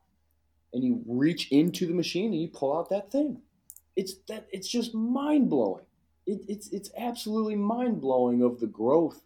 [0.73, 3.41] and you reach into the machine and you pull out that thing.
[3.95, 5.85] It's that it's just mind blowing.
[6.25, 9.21] It, it's it's absolutely mind blowing of the growth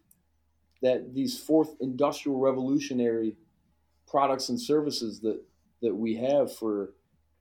[0.82, 3.36] that these fourth industrial revolutionary
[4.08, 5.40] products and services that
[5.82, 6.92] that we have for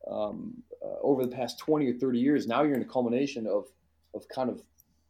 [0.10, 3.66] um, uh, over the past 20 or 30 years now you're in a culmination of
[4.14, 4.62] of kind of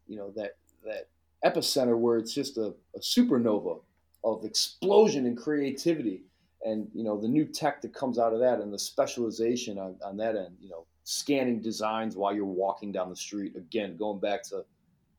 [0.08, 1.08] you know that that
[1.46, 3.80] epicenter where it's just a, a supernova
[4.24, 6.24] of explosion and creativity
[6.66, 9.96] and you know the new tech that comes out of that and the specialization on,
[10.04, 13.56] on that end you know scanning designs while you're walking down the street.
[13.56, 14.64] Again going back to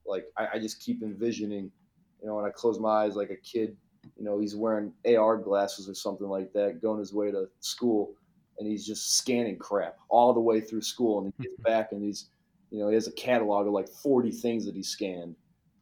[0.07, 1.73] like I, I just keep envisioning
[2.21, 3.77] you know when i close my eyes like a kid
[4.17, 8.15] you know he's wearing ar glasses or something like that going his way to school
[8.59, 12.03] and he's just scanning crap all the way through school and he gets back and
[12.03, 12.31] he's
[12.71, 15.35] you know he has a catalog of like 40 things that he scanned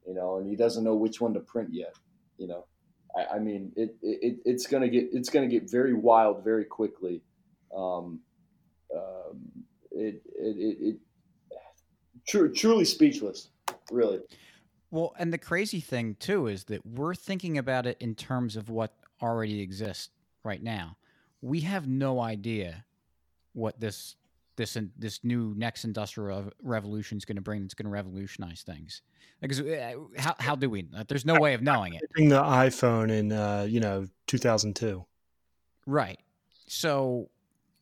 [0.07, 1.95] you know and he doesn't know which one to print yet
[2.39, 2.65] you know
[3.17, 7.23] I, I mean, it, it it's gonna get it's gonna get very wild very quickly.
[7.77, 8.21] Um,
[8.95, 9.41] um,
[9.91, 10.97] it, it, it, it
[12.27, 13.49] tr- truly speechless,
[13.91, 14.21] really.
[14.91, 18.71] Well, and the crazy thing too is that we're thinking about it in terms of
[18.71, 20.11] what already exists
[20.45, 20.97] right now.
[21.43, 22.85] We have no idea
[23.53, 24.17] what this
[24.57, 27.63] this this new next industrial revolution is going to bring.
[27.63, 29.03] That's going to revolutionize things.
[29.41, 30.87] Because uh, how how do we?
[31.07, 32.03] There's no way of knowing it.
[32.17, 35.05] The iPhone in uh, you know 2002.
[35.87, 36.19] Right.
[36.67, 37.31] So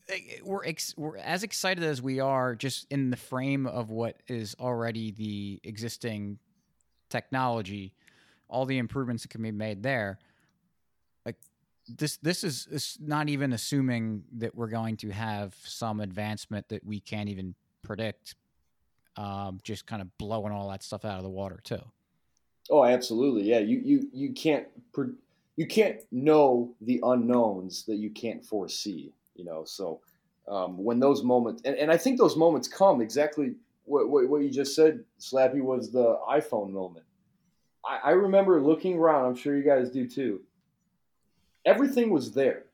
[0.08, 3.90] eh, eh, we're ex- we're as excited as we are just in the frame of
[3.90, 6.38] what is already the existing
[7.16, 7.92] technology,
[8.48, 10.18] all the improvements that can be made there.
[11.24, 11.36] Like
[11.88, 16.84] this this is, is not even assuming that we're going to have some advancement that
[16.84, 18.34] we can't even predict
[19.16, 21.80] um, just kind of blowing all that stuff out of the water too
[22.70, 24.66] oh absolutely yeah you you you can't
[25.56, 30.00] you can't know the unknowns that you can't foresee you know so
[30.48, 33.54] um, when those moments and, and i think those moments come exactly
[33.86, 37.06] what, what, what you just said slappy was the iphone moment
[37.84, 40.40] I, I remember looking around i'm sure you guys do too
[41.66, 42.64] everything was there.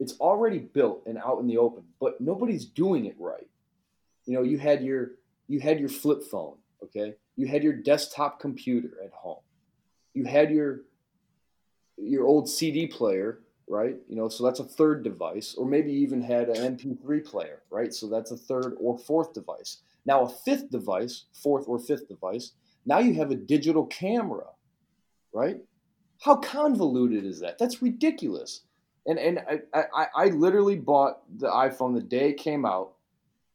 [0.00, 3.46] It's already built and out in the open, but nobody's doing it right.
[4.24, 5.12] You know, you had your
[5.46, 7.14] you had your flip phone, okay?
[7.36, 9.42] You had your desktop computer at home.
[10.14, 10.80] You had your
[11.98, 13.96] your old CD player, right?
[14.08, 17.92] You know, so that's a third device, or maybe even had an MP3 player, right?
[17.92, 19.78] So that's a third or fourth device.
[20.06, 22.52] Now a fifth device, fourth or fifth device,
[22.86, 24.46] now you have a digital camera,
[25.32, 25.58] right?
[26.22, 27.58] How convoluted is that?
[27.58, 28.62] That's ridiculous.
[29.06, 29.40] And and
[29.74, 32.92] I, I, I literally bought the iPhone the day it came out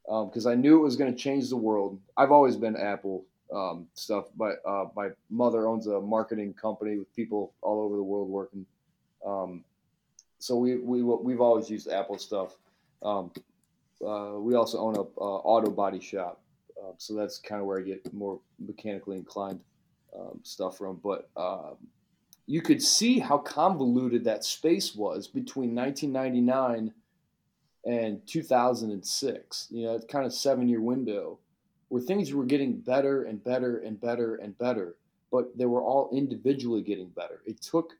[0.05, 1.99] because um, I knew it was going to change the world.
[2.17, 7.13] I've always been Apple um, stuff, but uh, my mother owns a marketing company with
[7.15, 8.65] people all over the world working.
[9.25, 9.63] Um,
[10.39, 12.55] so we, we we've always used Apple stuff.
[13.03, 13.31] Um,
[14.01, 16.41] uh, we also own a auto body shop,
[16.81, 19.59] uh, so that's kind of where I get more mechanically inclined
[20.17, 20.99] um, stuff from.
[21.03, 21.77] But um,
[22.47, 26.93] you could see how convoluted that space was between 1999
[27.85, 29.67] and 2006.
[29.71, 31.39] You know, it's kind of seven year window
[31.89, 34.95] where things were getting better and better and better and better,
[35.31, 37.41] but they were all individually getting better.
[37.45, 37.93] It took,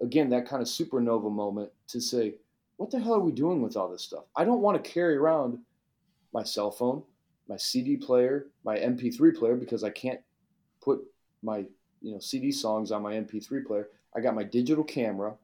[0.00, 2.34] again, that kind of supernova moment to say,
[2.82, 4.24] what the hell are we doing with all this stuff?
[4.34, 5.58] I don't want to carry around
[6.34, 7.04] my cell phone,
[7.48, 10.18] my CD player, my MP3 player because I can't
[10.82, 11.00] put
[11.44, 11.58] my
[12.00, 13.88] you know CD songs on my MP3 player.
[14.16, 15.36] I got my digital camera,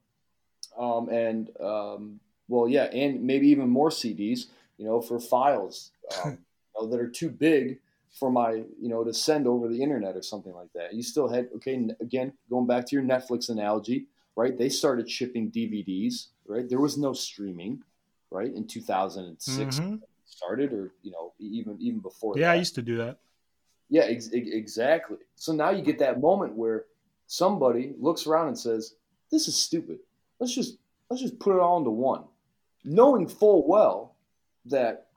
[0.77, 2.19] um, and um,
[2.49, 5.93] well, yeah, and maybe even more CDs, you know, for files
[6.25, 7.79] um, you know, that are too big
[8.19, 10.93] for my, you know, to send over the internet or something like that.
[10.93, 14.07] You still had okay, again, going back to your Netflix analogy,
[14.39, 14.57] right?
[14.57, 16.69] They started shipping DVDs, right?
[16.69, 17.83] There was no streaming,
[18.31, 19.97] right, in 2006 mm-hmm.
[20.27, 22.39] started, or you know, even even before.
[22.39, 22.53] Yeah, that.
[22.53, 23.19] I used to do that.
[23.91, 25.17] Yeah, ex- exactly.
[25.35, 26.85] So now you get that moment where
[27.27, 28.95] somebody looks around and says,
[29.29, 29.99] "This is stupid.
[30.39, 30.79] Let's just
[31.11, 32.23] let's just put it all into one,"
[32.85, 34.15] knowing full well
[34.67, 35.09] that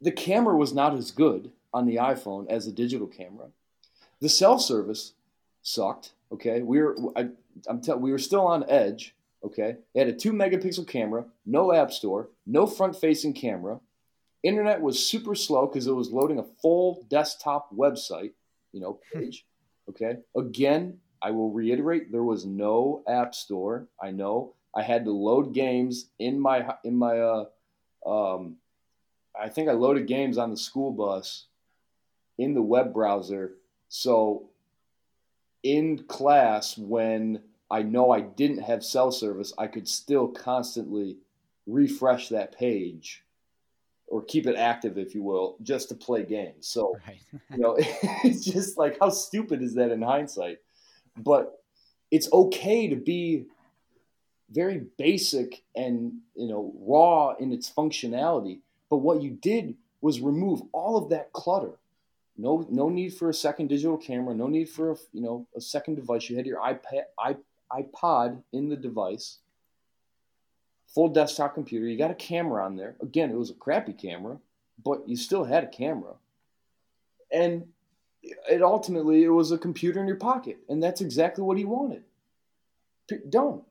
[0.00, 3.48] the camera was not as good on the iPhone as the digital camera.
[4.20, 5.14] The cell service
[5.62, 6.12] sucked.
[6.32, 7.30] Okay, we were I,
[7.68, 9.14] am tell, we were still on edge.
[9.44, 13.80] Okay, it had a two megapixel camera, no app store, no front facing camera.
[14.42, 18.32] Internet was super slow because it was loading a full desktop website,
[18.72, 19.20] you know, hmm.
[19.20, 19.46] page.
[19.88, 20.18] Okay.
[20.36, 23.88] Again, I will reiterate, there was no app store.
[24.02, 27.44] I know I had to load games in my in my uh,
[28.06, 28.56] um,
[29.38, 31.46] I think I loaded games on the school bus
[32.38, 33.52] in the web browser.
[33.88, 34.50] So
[35.62, 41.18] in class, when I know I didn't have cell service, I could still constantly
[41.66, 43.22] refresh that page
[44.08, 46.66] or keep it active, if you will, just to play games.
[46.66, 47.20] So, right.
[47.50, 50.58] you know, it's just like how stupid is that in hindsight?
[51.16, 51.62] But
[52.10, 53.46] it's okay to be
[54.50, 58.60] very basic and you know raw in its functionality.
[58.88, 61.78] But what you did was remove all of that clutter.
[62.36, 64.34] No, no need for a second digital camera.
[64.34, 66.28] No need for a you know a second device.
[66.28, 67.04] You had your iPad,
[67.72, 69.38] iPod in the device
[70.94, 71.86] full desktop computer.
[71.86, 72.96] You got a camera on there.
[73.00, 74.38] Again, it was a crappy camera,
[74.84, 76.14] but you still had a camera.
[77.32, 77.68] And
[78.22, 82.02] it ultimately it was a computer in your pocket, and that's exactly what he wanted.
[83.28, 83.64] Don't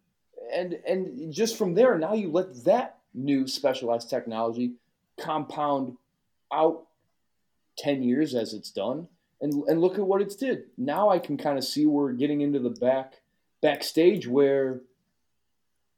[0.54, 4.74] And and just from there, now you let that new specialized technology
[5.20, 5.97] compound
[6.52, 6.86] out
[7.78, 9.08] 10 years as it's done
[9.41, 12.41] and and look at what it's did now i can kind of see we're getting
[12.41, 13.22] into the back
[13.62, 14.82] backstage where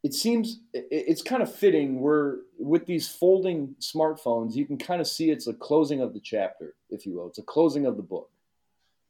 [0.03, 5.07] it seems it's kind of fitting where with these folding smartphones you can kind of
[5.07, 7.28] see it's a closing of the chapter if you will.
[7.28, 8.30] It's a closing of the book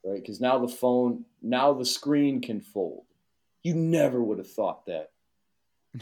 [0.03, 0.21] right?
[0.21, 3.05] Because now the phone now the screen can fold.
[3.63, 5.11] You never would have thought that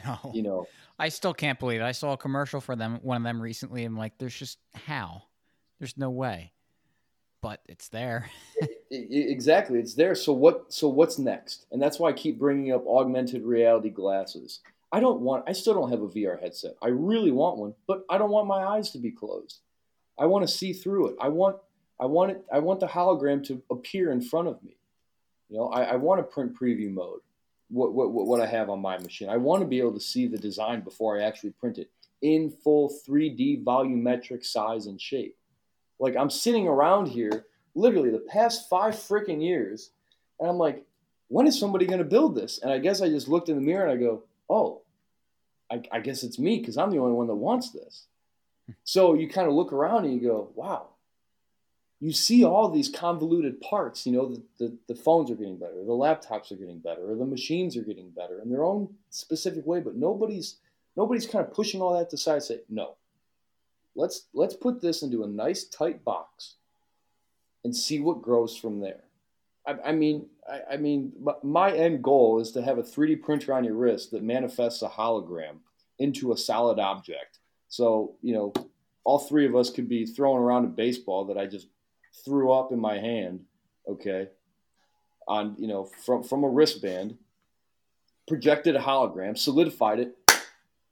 [0.06, 0.32] no.
[0.34, 0.68] you know.
[0.98, 1.86] I still can't believe it.
[1.86, 5.24] I saw a commercial for them one of them recently i'm like there's just how?
[5.80, 6.52] There's no way.
[7.42, 8.30] But it's there
[8.92, 12.88] exactly it's there so what so what's next and that's why i keep bringing up
[12.88, 14.62] augmented reality glasses
[14.92, 16.76] I don't want, I still don't have a VR headset.
[16.82, 19.60] I really want one, but I don't want my eyes to be closed.
[20.18, 21.16] I want to see through it.
[21.22, 21.58] I want,
[22.00, 24.78] I want it, I want the hologram to appear in front of me.
[25.50, 27.20] You know, I, I want to print preview mode,
[27.70, 29.30] what, what, what I have on my machine.
[29.30, 32.50] I want to be able to see the design before I actually print it in
[32.50, 35.38] full 3D volumetric size and shape.
[36.00, 37.46] Like I'm sitting around here
[37.76, 39.92] literally the past five freaking years,
[40.40, 40.86] and I'm like,
[41.28, 42.60] when is somebody going to build this?
[42.62, 44.82] And I guess I just looked in the mirror and I go, oh,
[45.72, 48.06] I, I guess it's me because I'm the only one that wants this.
[48.84, 50.90] So you kind of look around and you go, wow,
[52.00, 54.06] you see all these convoluted parts.
[54.06, 57.16] You know, the, the, the, phones are getting better, the laptops are getting better, or
[57.16, 60.58] the machines are getting better in their own specific way, but nobody's
[60.96, 62.96] nobody's kind of pushing all that to side say, no.
[63.96, 66.56] Let's let's put this into a nice tight box
[67.64, 69.04] and see what grows from there.
[69.66, 73.54] I, I mean, I, I, mean, my end goal is to have a 3D printer
[73.54, 75.58] on your wrist that manifests a hologram
[76.00, 77.40] into a solid object.
[77.68, 78.54] So, you know,
[79.04, 81.68] all three of us could be throwing around a baseball that I just
[82.26, 83.42] threw up in my hand,
[83.88, 84.30] okay,
[85.28, 87.18] on, you know, from, from a wristband,
[88.28, 90.16] projected a hologram, solidified it,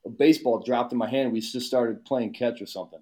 [0.04, 1.32] a baseball dropped in my hand.
[1.32, 3.00] We just started playing catch or something.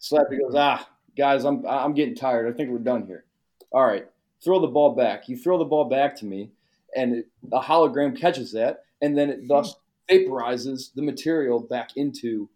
[0.00, 2.52] Slappy goes, ah, guys, I'm, I'm getting tired.
[2.52, 3.24] I think we're done here.
[3.72, 4.06] All right
[4.42, 5.28] throw the ball back.
[5.28, 6.50] You throw the ball back to me,
[6.96, 9.74] and the hologram catches that, and then it thus
[10.10, 12.48] vaporizes the material back into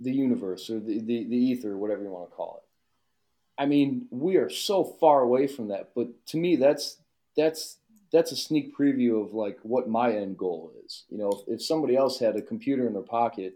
[0.00, 3.62] the universe or the, the, the ether, whatever you want to call it.
[3.62, 6.98] I mean, we are so far away from that, but to me, that's
[7.36, 7.78] that's
[8.10, 11.04] that's a sneak preview of like what my end goal is.
[11.08, 13.54] You know, if, if somebody else had a computer in their pocket,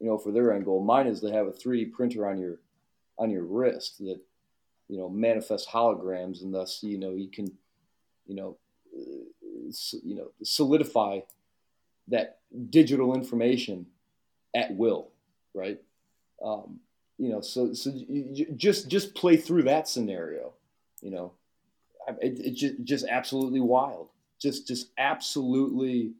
[0.00, 2.58] you know, for their end goal, mine is to have a 3D printer on your
[3.18, 4.20] on your wrist that
[4.88, 7.50] you know manifests holograms and thus you know you can
[8.26, 8.56] you know
[8.96, 9.72] uh,
[10.04, 11.18] you know solidify
[12.06, 12.38] that
[12.70, 13.86] digital information
[14.54, 15.10] at will
[15.54, 15.80] right?
[16.44, 16.78] Um,
[17.18, 20.52] you know so so you, just just play through that scenario
[21.00, 21.32] you know.
[22.22, 24.08] It, it just just absolutely wild.
[24.40, 26.12] Just just absolutely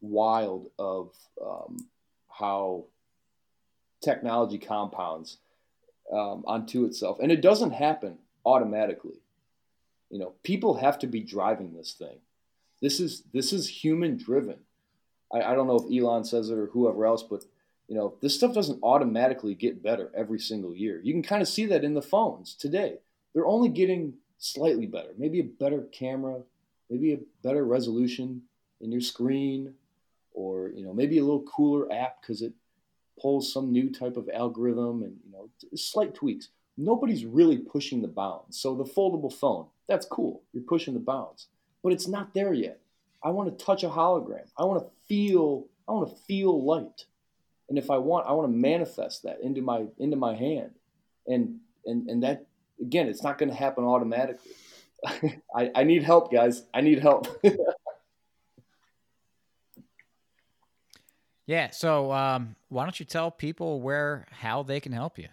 [0.00, 1.12] wild of
[1.44, 1.86] um,
[2.30, 2.84] how
[4.04, 5.38] technology compounds
[6.12, 9.20] um, onto itself, and it doesn't happen automatically.
[10.10, 12.18] You know, people have to be driving this thing.
[12.80, 14.58] This is this is human driven.
[15.32, 17.44] I, I don't know if Elon says it or whoever else, but
[17.88, 21.00] you know, this stuff doesn't automatically get better every single year.
[21.02, 22.98] You can kind of see that in the phones today.
[23.34, 25.10] They're only getting slightly better.
[25.18, 26.40] Maybe a better camera,
[26.88, 28.42] maybe a better resolution
[28.80, 29.74] in your screen,
[30.32, 32.52] or you know, maybe a little cooler app because it
[33.20, 36.48] pulls some new type of algorithm and you know slight tweaks.
[36.76, 38.58] Nobody's really pushing the bounds.
[38.58, 40.42] So the foldable phone that's cool.
[40.52, 41.48] You're pushing the bounds
[41.84, 42.80] but it's not there yet.
[43.22, 44.46] I want to touch a hologram.
[44.58, 47.04] I want to feel i want to feel light.
[47.68, 50.72] And if i want i want to manifest that into my into my hand.
[51.28, 52.46] And and and that
[52.80, 54.52] again it's not going to happen automatically.
[55.54, 56.62] I, I need help guys.
[56.72, 57.28] I need help
[61.46, 61.70] Yeah.
[61.70, 65.28] So um, why don't you tell people where how they can help you?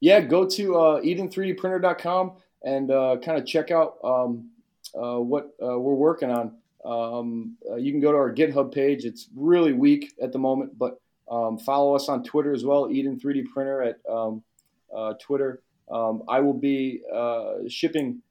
[0.00, 2.32] Yeah, go to uh, Eden3dprinter.com
[2.64, 4.50] and uh, kind of check out um,
[4.94, 6.56] uh, what uh, we're working on.
[6.84, 9.04] um, uh, you can go to our GitHub page.
[9.04, 11.00] It's really weak at the moment, but
[11.30, 14.42] um, follow us on Twitter as well, Eden 3D Printer at um,
[14.94, 15.62] uh, Twitter.
[15.90, 18.22] Um, I will be uh, shipping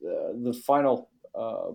[0.00, 1.08] the final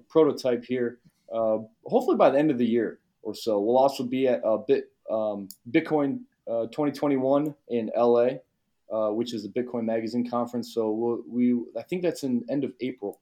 [0.09, 0.99] prototype here,
[1.29, 3.59] hopefully by the end of the year or so.
[3.59, 8.29] We'll also be at Bit um, Bitcoin 2021 in LA,
[9.11, 10.73] which is the Bitcoin Magazine conference.
[10.73, 13.19] So we'll, we I think that's in end of April.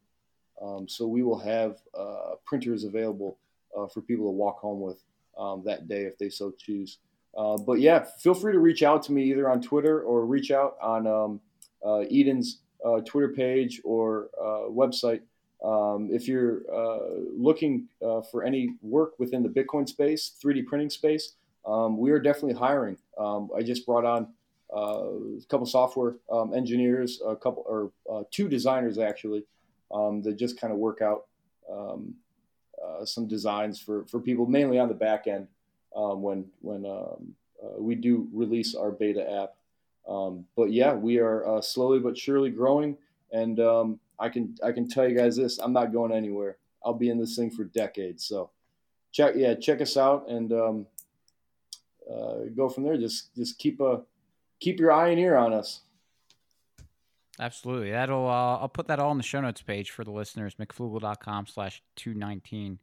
[0.61, 3.37] Um, so we will have uh, printers available
[3.75, 5.01] uh, for people to walk home with
[5.37, 6.99] um, that day if they so choose.
[7.37, 10.51] Uh, but yeah, feel free to reach out to me either on Twitter or reach
[10.51, 11.41] out on um,
[11.85, 15.21] uh, Eden's uh, Twitter page or uh, website.
[15.63, 16.61] Um, if you're
[17.37, 17.87] looking
[18.31, 21.33] for any work within the Bitcoin space, 3D printing space,
[21.65, 22.97] um, we are definitely hiring.
[23.17, 24.27] Um, I just brought on
[24.73, 26.15] a couple software
[26.55, 29.43] engineers, a couple or two designers actually
[29.93, 31.25] um, that just kind of work out
[31.71, 32.15] um,
[32.83, 35.47] uh, some designs for, for people, mainly on the back end
[35.95, 37.33] um, when when um,
[37.63, 39.53] uh, we do release our beta app.
[40.07, 42.97] Um, but yeah, we are uh, slowly but surely growing,
[43.31, 46.57] and um, I can I can tell you guys this: I'm not going anywhere.
[46.85, 48.25] I'll be in this thing for decades.
[48.25, 48.51] So
[49.11, 50.53] check yeah check us out and
[52.09, 52.97] uh, go from there.
[52.97, 54.01] Just just keep a
[54.59, 55.81] keep your eye and ear on us.
[57.39, 57.91] Absolutely.
[57.91, 61.47] That'll uh, I'll put that all in the show notes page for the listeners, mcfloogle.com
[61.47, 62.79] slash two nineteen.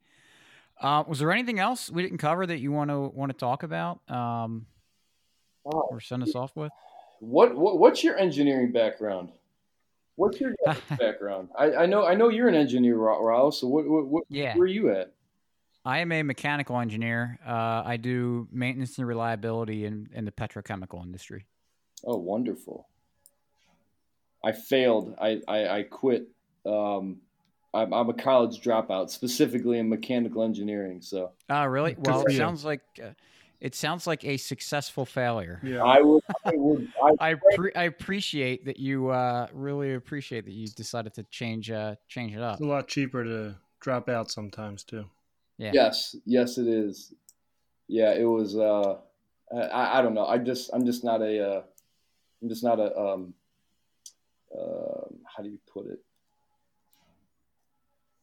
[0.80, 3.62] Uh, was there anything else we didn't cover that you want to want to talk
[3.62, 4.00] about?
[4.08, 4.66] Um,
[5.66, 6.72] oh, or send us off with?
[7.20, 9.32] What, what what's your engineering background?
[10.18, 10.52] What's your
[10.98, 11.48] background?
[11.56, 13.50] I, I know I know you're an engineer, Rollo.
[13.50, 14.56] So what, what, what yeah.
[14.56, 15.12] where are you at?
[15.84, 17.38] I am a mechanical engineer.
[17.46, 21.46] Uh, I do maintenance and reliability in, in the petrochemical industry.
[22.04, 22.88] Oh, wonderful.
[24.44, 25.14] I failed.
[25.20, 26.26] I I, I quit.
[26.66, 27.18] Um,
[27.72, 31.00] I'm, I'm, a college dropout, specifically in mechanical engineering.
[31.00, 31.30] So.
[31.48, 31.94] Oh, really?
[31.96, 32.80] Well, it sounds like.
[33.00, 33.10] Uh,
[33.60, 35.60] it sounds like a successful failure.
[35.64, 36.22] Yeah, I would.
[36.44, 41.14] I, would, I, I, pre- I, appreciate that you uh, really appreciate that you decided
[41.14, 42.54] to change uh, change it up.
[42.54, 45.04] It's a lot cheaper to drop out sometimes too.
[45.56, 45.72] Yeah.
[45.74, 46.14] Yes.
[46.24, 47.12] Yes, it is.
[47.88, 48.56] Yeah, it was.
[48.56, 48.98] Uh,
[49.52, 50.26] I, I don't know.
[50.26, 51.56] I just I'm just not a.
[51.56, 51.62] Uh,
[52.40, 53.34] I'm just not a um,
[54.56, 55.98] um, how do you put it?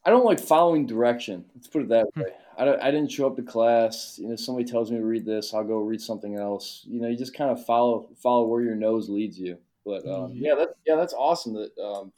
[0.05, 1.45] I don't like following direction.
[1.55, 2.21] Let's put it that hmm.
[2.21, 2.29] way.
[2.57, 4.19] I, I didn't show up to class.
[4.21, 6.83] You know, somebody tells me to read this, I'll go read something else.
[6.87, 9.57] You know, you just kind of follow follow where your nose leads you.
[9.85, 10.37] But um, mm-hmm.
[10.37, 12.11] yeah, that's yeah, that's awesome that um,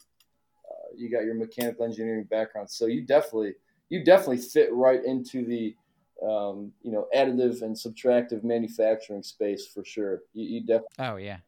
[0.68, 2.70] uh, you got your mechanical engineering background.
[2.70, 3.54] So you definitely
[3.88, 5.74] you definitely fit right into the
[6.22, 10.20] um, you know additive and subtractive manufacturing space for sure.
[10.32, 10.96] You, you definitely.
[10.98, 11.38] Oh yeah.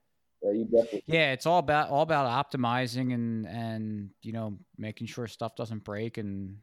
[0.42, 1.04] Yeah, you definitely.
[1.06, 5.84] Yeah, it's all about all about optimizing and and you know making sure stuff doesn't
[5.84, 6.58] break, and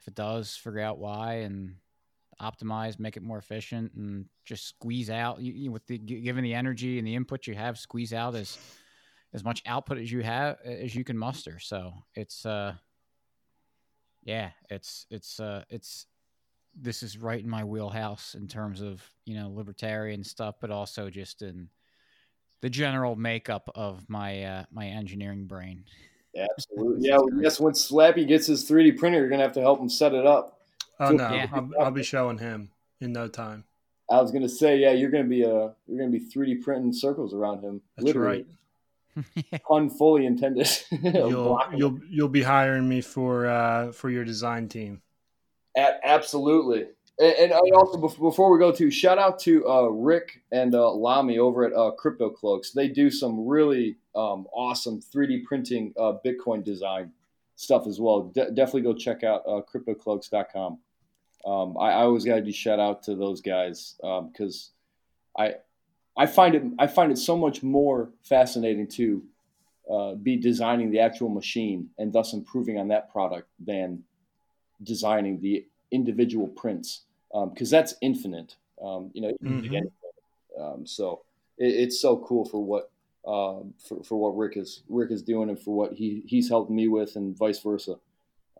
[0.00, 1.76] if it does, figure out why and
[2.40, 6.54] optimize, make it more efficient, and just squeeze out you, you, with the given the
[6.54, 8.58] energy and the input you have, squeeze out as
[9.32, 11.58] as much output as you have as you can muster.
[11.58, 12.74] So it's uh,
[14.24, 16.06] yeah, it's it's uh, it's
[16.74, 21.08] this is right in my wheelhouse in terms of you know libertarian stuff, but also
[21.10, 21.68] just in
[22.62, 25.84] the general makeup of my uh, my engineering brain.
[26.36, 27.08] Absolutely.
[27.08, 27.18] Yeah.
[27.18, 27.60] Well, yes.
[27.60, 30.60] When Slappy gets his 3D printer, you're gonna have to help him set it up.
[30.98, 31.48] Oh no, yeah.
[31.52, 33.64] I'll, I'll, be showing him in no time.
[34.10, 37.34] I was gonna say, yeah, you're gonna be uh, you're gonna be 3D printing circles
[37.34, 37.82] around him.
[37.96, 38.46] That's literally.
[39.16, 39.62] right.
[39.68, 40.70] Pun fully intended.
[40.90, 45.02] you'll you'll you'll be hiring me for uh, for your design team.
[45.76, 46.86] At, absolutely.
[47.18, 51.38] And, and also before we go to shout out to uh, Rick and uh, Lamy
[51.38, 52.72] over at uh, Crypto Cloaks.
[52.72, 57.12] They do some really um, awesome 3D printing uh, Bitcoin design
[57.56, 58.24] stuff as well.
[58.34, 60.78] De- definitely go check out uh, CryptoCloaks.com.
[61.44, 64.70] Um, I, I, always got to do shout out to those guys because
[65.36, 65.54] um, I
[66.16, 69.22] I find it I find it so much more fascinating to
[69.90, 74.04] uh, be designing the actual machine and thus improving on that product than
[74.84, 78.56] designing the individual prints because um, that's infinite.
[78.82, 80.62] Um, you know, mm-hmm.
[80.62, 81.22] um, so
[81.58, 82.90] it, it's so cool for what
[83.26, 86.70] um, for, for what Rick is Rick is doing and for what he he's helped
[86.70, 87.96] me with and vice versa.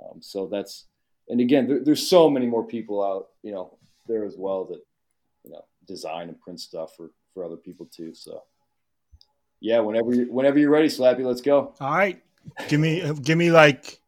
[0.00, 0.86] Um, so that's
[1.28, 3.76] and again, there, there's so many more people out you know
[4.06, 4.80] there as well that
[5.44, 8.14] you know design and print stuff for for other people too.
[8.14, 8.44] So
[9.60, 11.74] yeah, whenever you whenever you're ready, Slappy, let's go.
[11.80, 12.22] All right,
[12.68, 14.00] give me give me like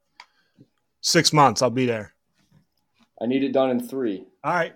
[1.00, 1.62] six months.
[1.62, 2.13] I'll be there.
[3.24, 4.26] I need it done in three.
[4.44, 4.74] All right.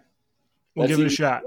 [0.74, 1.42] We'll That's give it a shot.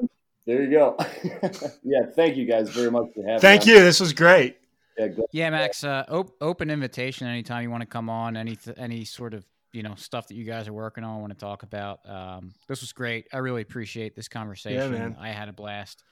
[0.45, 0.95] There you go.
[1.83, 2.01] yeah.
[2.15, 3.73] Thank you guys very much for having Thank me.
[3.73, 3.79] you.
[3.79, 4.57] This was great.
[4.99, 5.83] Yeah, yeah Max.
[5.83, 8.37] Uh, op- open invitation anytime you want to come on.
[8.37, 11.17] Any th- any sort of you know stuff that you guys are working on.
[11.17, 12.07] I want to talk about.
[12.07, 13.27] Um, this was great.
[13.33, 14.91] I really appreciate this conversation.
[14.91, 15.17] man.
[15.19, 16.03] I had a blast.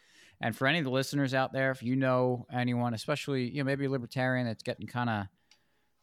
[0.41, 3.65] And for any of the listeners out there, if you know anyone, especially you know
[3.65, 5.29] maybe a libertarian that's getting kind of a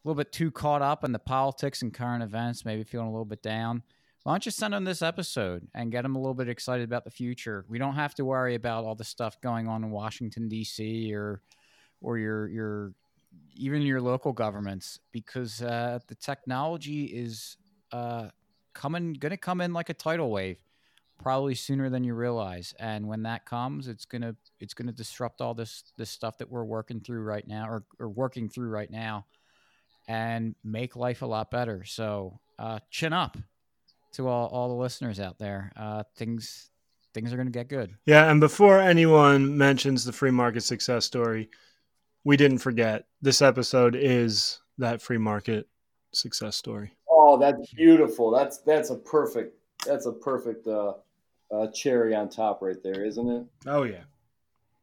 [0.05, 3.25] little bit too caught up in the politics and current events, maybe feeling a little
[3.25, 3.83] bit down,
[4.27, 7.05] why don't you send them this episode and get them a little bit excited about
[7.05, 7.65] the future?
[7.69, 11.15] We don't have to worry about all the stuff going on in Washington D.C.
[11.15, 11.43] or
[12.01, 12.93] or your your
[13.55, 17.57] even your local governments because uh, the technology is
[17.93, 18.31] uh,
[18.75, 20.59] coming going to come in like a tidal wave
[21.23, 24.93] probably sooner than you realize and when that comes it's going to it's going to
[24.93, 28.71] disrupt all this this stuff that we're working through right now or, or working through
[28.71, 29.25] right now
[30.09, 33.37] and make life a lot better so uh, chin up
[34.13, 36.71] to all, all the listeners out there uh, things
[37.15, 41.05] things are going to get good Yeah, and before anyone mentions the free market success
[41.05, 41.51] story,
[42.25, 45.69] we didn't forget this episode is that free market
[46.13, 46.93] success story.
[47.09, 48.31] Oh, that's beautiful.
[48.31, 49.57] That's that's a perfect
[49.87, 50.95] that's a perfect uh,
[51.53, 53.47] uh, cherry on top right there, isn't it?
[53.67, 54.03] Oh yeah.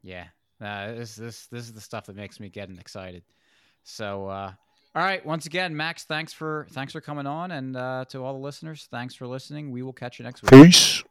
[0.04, 0.26] Yeah,
[0.62, 3.24] uh, this this this is the stuff that makes me getting excited.
[3.84, 4.52] So, uh,
[4.96, 8.34] all right, once again, Max, thanks for thanks for coming on, and uh, to all
[8.34, 9.72] the listeners, thanks for listening.
[9.72, 10.52] We will catch you next week.
[10.52, 11.04] Peace.